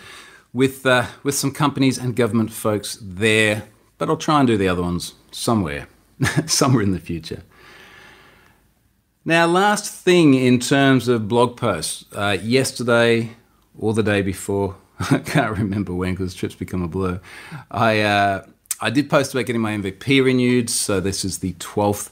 with 0.52 0.86
uh, 0.86 1.06
with 1.24 1.36
some 1.36 1.52
companies 1.52 1.98
and 1.98 2.14
government 2.18 2.52
folks 2.52 2.98
there, 3.02 3.64
but 3.98 4.10
I'll 4.10 4.18
try 4.18 4.40
and 4.40 4.48
do 4.48 4.58
the 4.58 4.68
other 4.68 4.82
ones 4.82 5.14
somewhere, 5.32 5.88
somewhere 6.48 6.84
in 6.84 6.92
the 6.92 7.00
future. 7.00 7.44
Now, 9.24 9.48
last 9.48 9.92
thing 10.04 10.34
in 10.34 10.60
terms 10.60 11.08
of 11.08 11.28
blog 11.28 11.58
posts. 11.58 12.06
Uh, 12.14 12.38
yesterday 12.42 13.32
or 13.78 13.94
the 13.94 14.04
day 14.04 14.22
before, 14.22 14.76
I 15.00 15.20
can't 15.20 15.58
remember 15.58 15.94
when 15.94 16.14
because 16.14 16.34
trips 16.34 16.56
become 16.56 16.84
a 16.84 16.88
blur. 16.88 17.22
I 17.70 18.02
uh, 18.02 18.46
I 18.82 18.90
did 18.90 19.10
post 19.10 19.34
about 19.34 19.46
getting 19.46 19.62
my 19.62 19.78
MVP 19.78 20.24
renewed, 20.24 20.72
so 20.72 21.00
this 21.00 21.24
is 21.24 21.40
the 21.40 21.54
twelfth 21.60 22.10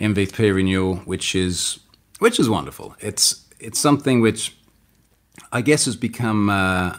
MVP 0.00 0.54
renewal, 0.54 0.96
which 0.96 1.34
is 1.34 1.80
which 2.18 2.40
is 2.40 2.48
wonderful. 2.48 2.96
It's 3.00 3.46
it's 3.58 3.78
something 3.78 4.20
which 4.20 4.56
I 5.52 5.60
guess 5.60 5.84
has 5.84 5.96
become 5.96 6.50
uh, 6.50 6.98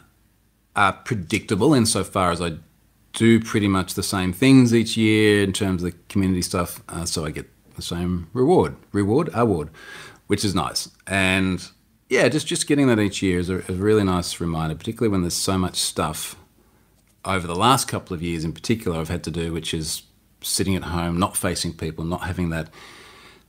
uh, 0.75 0.91
predictable 0.93 1.73
insofar 1.73 2.31
as 2.31 2.41
I 2.41 2.53
do 3.13 3.39
pretty 3.39 3.67
much 3.67 3.93
the 3.95 4.03
same 4.03 4.31
things 4.33 4.73
each 4.73 4.95
year 4.95 5.43
in 5.43 5.53
terms 5.53 5.83
of 5.83 5.91
the 5.91 5.97
community 6.07 6.41
stuff, 6.41 6.81
uh, 6.87 7.05
so 7.05 7.25
I 7.25 7.31
get 7.31 7.49
the 7.75 7.81
same 7.81 8.29
reward, 8.33 8.75
reward, 8.91 9.29
award, 9.33 9.69
which 10.27 10.45
is 10.45 10.55
nice. 10.55 10.89
And 11.07 11.67
yeah, 12.09 12.29
just 12.29 12.47
just 12.47 12.67
getting 12.67 12.87
that 12.87 12.99
each 12.99 13.21
year 13.21 13.39
is 13.39 13.49
a, 13.49 13.57
a 13.57 13.73
really 13.73 14.03
nice 14.03 14.39
reminder, 14.39 14.75
particularly 14.75 15.11
when 15.11 15.21
there's 15.21 15.33
so 15.33 15.57
much 15.57 15.77
stuff 15.77 16.35
over 17.23 17.45
the 17.45 17.55
last 17.55 17.87
couple 17.87 18.15
of 18.15 18.21
years 18.21 18.43
in 18.43 18.51
particular 18.51 18.99
I've 18.99 19.09
had 19.09 19.23
to 19.25 19.31
do, 19.31 19.53
which 19.53 19.73
is 19.73 20.03
sitting 20.41 20.75
at 20.75 20.83
home, 20.83 21.17
not 21.17 21.37
facing 21.37 21.73
people, 21.73 22.03
not 22.03 22.21
having 22.21 22.49
that 22.49 22.69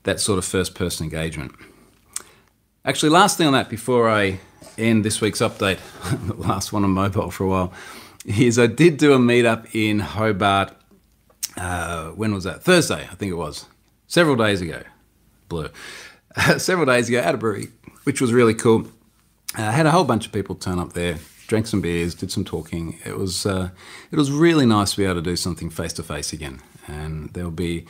that 0.04 0.20
sort 0.20 0.38
of 0.38 0.44
first 0.44 0.74
person 0.74 1.04
engagement. 1.04 1.52
Actually, 2.84 3.10
last 3.10 3.38
thing 3.38 3.46
on 3.46 3.52
that 3.52 3.68
before 3.68 4.10
I 4.10 4.40
end 4.76 5.04
this 5.04 5.20
week's 5.20 5.40
update, 5.40 5.78
the 6.26 6.34
last 6.34 6.72
one 6.72 6.82
on 6.84 6.90
mobile 6.90 7.30
for 7.30 7.44
a 7.44 7.48
while, 7.48 7.72
is 8.24 8.58
I 8.58 8.66
did 8.66 8.96
do 8.96 9.12
a 9.12 9.18
meetup 9.18 9.72
in 9.74 10.00
Hobart. 10.00 10.72
Uh, 11.56 12.08
when 12.10 12.34
was 12.34 12.44
that? 12.44 12.62
Thursday, 12.62 13.02
I 13.10 13.14
think 13.14 13.30
it 13.30 13.36
was. 13.36 13.66
Several 14.06 14.36
days 14.36 14.60
ago. 14.60 14.82
Blue. 15.48 15.68
Several 16.58 16.86
days 16.86 17.08
ago 17.08 17.18
at 17.18 17.34
a 17.34 17.38
brewery, 17.38 17.68
which 18.04 18.20
was 18.20 18.32
really 18.32 18.54
cool. 18.54 18.88
I 19.54 19.66
uh, 19.66 19.72
had 19.72 19.86
a 19.86 19.90
whole 19.90 20.04
bunch 20.04 20.26
of 20.26 20.32
people 20.32 20.54
turn 20.54 20.78
up 20.78 20.94
there, 20.94 21.18
drank 21.46 21.66
some 21.66 21.82
beers, 21.82 22.14
did 22.14 22.32
some 22.32 22.44
talking. 22.44 22.98
It 23.04 23.18
was 23.18 23.44
uh, 23.44 23.70
it 24.10 24.16
was 24.16 24.30
really 24.32 24.64
nice 24.64 24.92
to 24.92 24.96
be 24.96 25.04
able 25.04 25.16
to 25.16 25.22
do 25.22 25.36
something 25.36 25.68
face 25.68 25.92
to 25.94 26.02
face 26.02 26.32
again, 26.32 26.60
and 26.86 27.30
there'll 27.32 27.50
be 27.50 27.86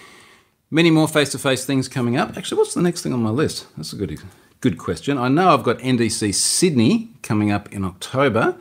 many 0.71 0.91
more 0.91 1.09
face 1.09 1.31
to 1.33 1.39
face 1.39 1.65
things 1.65 1.89
coming 1.89 2.17
up. 2.17 2.37
Actually, 2.37 2.59
what's 2.59 2.75
the 2.75 2.83
next 2.83 3.03
thing 3.03 3.13
on 3.13 3.23
my 3.23 3.31
list? 3.31 3.67
That's 3.77 3.93
a 3.93 3.97
good 3.97 4.21
good 4.61 4.79
question. 4.79 5.19
I 5.19 5.29
know 5.29 5.53
I've 5.53 5.65
got 5.65 5.79
NDC 5.79 6.35
Sydney 6.35 7.11
coming 7.23 7.51
up 7.51 7.73
in 7.73 7.85
October. 7.85 8.57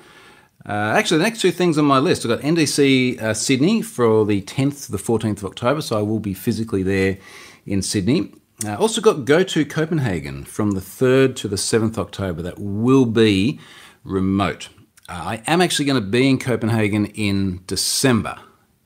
Uh, 0.66 0.94
actually, 0.96 1.18
the 1.20 1.24
next 1.24 1.42
two 1.42 1.52
things 1.52 1.78
on 1.78 1.86
my 1.86 2.00
list, 2.00 2.26
I've 2.26 2.30
got 2.30 2.42
NDC 2.42 3.20
uh, 3.22 3.34
Sydney 3.34 3.82
for 3.82 4.26
the 4.26 4.42
10th 4.42 4.86
to 4.86 4.92
the 4.92 4.98
14th 4.98 5.38
of 5.38 5.46
October, 5.46 5.82
so 5.82 5.98
I 5.98 6.02
will 6.02 6.20
be 6.20 6.34
physically 6.34 6.84
there 6.84 7.18
in 7.66 7.82
Sydney. 7.82 8.34
Uh, 8.66 8.76
also 8.76 9.02
got 9.02 9.26
GOTO 9.26 9.66
Copenhagen 9.66 10.44
from 10.44 10.72
the 10.72 10.82
3rd 10.82 11.36
to 11.38 11.48
the 11.48 11.56
7th 11.56 11.98
October. 11.98 12.44
That 12.44 12.60
will 12.60 13.06
be 13.06 13.60
remote. 14.04 14.70
Uh, 15.10 15.14
I 15.14 15.44
am 15.48 15.62
actually 15.62 15.86
going 15.86 16.02
to 16.02 16.08
be 16.08 16.30
in 16.30 16.38
Copenhagen 16.38 17.08
in 17.08 17.64
December, 17.66 18.38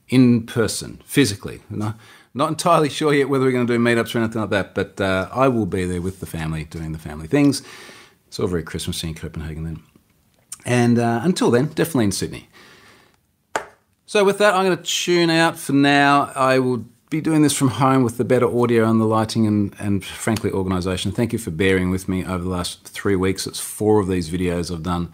in 0.10 0.46
person, 0.46 1.02
physically. 1.06 1.62
No, 1.70 1.94
not 2.34 2.50
entirely 2.50 2.89
sure 2.89 3.13
yet 3.13 3.30
whether 3.30 3.46
we're 3.46 3.52
going 3.52 3.68
to 3.68 3.74
do 3.74 3.80
meetups 3.80 4.13
or 4.15 4.20
anything 4.20 4.41
like 4.41 4.50
that, 4.52 4.76
but 4.76 5.02
uh, 5.02 5.30
I 5.32 5.48
will 5.48 5.65
be 5.65 5.86
there 5.86 6.02
with 6.02 6.20
the 6.20 6.26
family 6.26 6.65
doing 6.65 6.91
the 6.91 7.00
family 7.00 7.28
things. 7.28 7.62
It's 8.28 8.39
all 8.39 8.48
very 8.48 8.63
Christmassy 8.63 9.08
in 9.08 9.13
Copenhagen 9.15 9.63
then. 9.63 9.84
And 10.65 11.00
uh, 11.00 11.22
until 11.24 11.52
then, 11.52 11.68
definitely 11.68 12.06
in 12.06 12.12
Sydney. 12.12 12.50
So 14.06 14.24
with 14.24 14.38
that, 14.39 14.54
I'm 14.54 14.65
going 14.65 14.78
to 14.78 14.84
tune 14.84 15.30
out 15.30 15.58
for 15.58 15.74
now. 15.74 16.32
I 16.36 16.60
will 16.60 16.86
be 17.10 17.22
doing 17.22 17.44
this 17.44 17.54
from 17.54 17.70
home 17.70 18.04
with 18.04 18.18
the 18.18 18.26
better 18.26 18.48
audio 18.48 18.89
and 18.89 19.00
the 19.00 19.06
lighting 19.06 19.48
and, 19.48 19.76
and 19.80 20.04
frankly 20.04 20.52
organisation. 20.52 21.12
Thank 21.12 21.34
you 21.34 21.39
for 21.39 21.52
bearing 21.52 21.89
with 21.91 22.10
me 22.10 22.26
over 22.26 22.44
the 22.44 22.50
last 22.50 22.88
three 22.88 23.15
weeks. 23.15 23.48
It's 23.48 23.60
four 23.60 24.00
of 24.00 24.08
these 24.08 24.30
videos 24.30 24.74
I've 24.74 24.84
done 24.84 25.12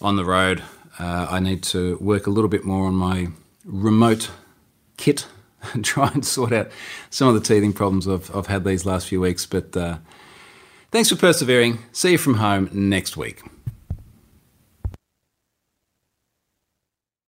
on 0.00 0.16
the 0.16 0.24
road. 0.24 0.62
Uh, 0.98 1.26
I 1.30 1.40
need 1.40 1.62
to 1.64 1.96
work 1.98 2.26
a 2.26 2.30
little 2.30 2.48
bit 2.48 2.64
more 2.64 2.86
on 2.86 2.94
my 2.94 3.28
remote 3.70 4.30
kit 4.96 5.26
and 5.72 5.84
try 5.84 6.10
and 6.12 6.24
sort 6.24 6.52
out 6.52 6.70
some 7.08 7.28
of 7.28 7.34
the 7.34 7.40
teething 7.40 7.72
problems 7.72 8.08
I've, 8.08 8.34
I've 8.34 8.46
had 8.46 8.64
these 8.64 8.84
last 8.84 9.08
few 9.08 9.20
weeks. 9.20 9.46
But 9.46 9.76
uh, 9.76 9.98
thanks 10.90 11.08
for 11.08 11.16
persevering. 11.16 11.78
See 11.92 12.12
you 12.12 12.18
from 12.18 12.34
home 12.34 12.68
next 12.72 13.16
week. 13.16 13.42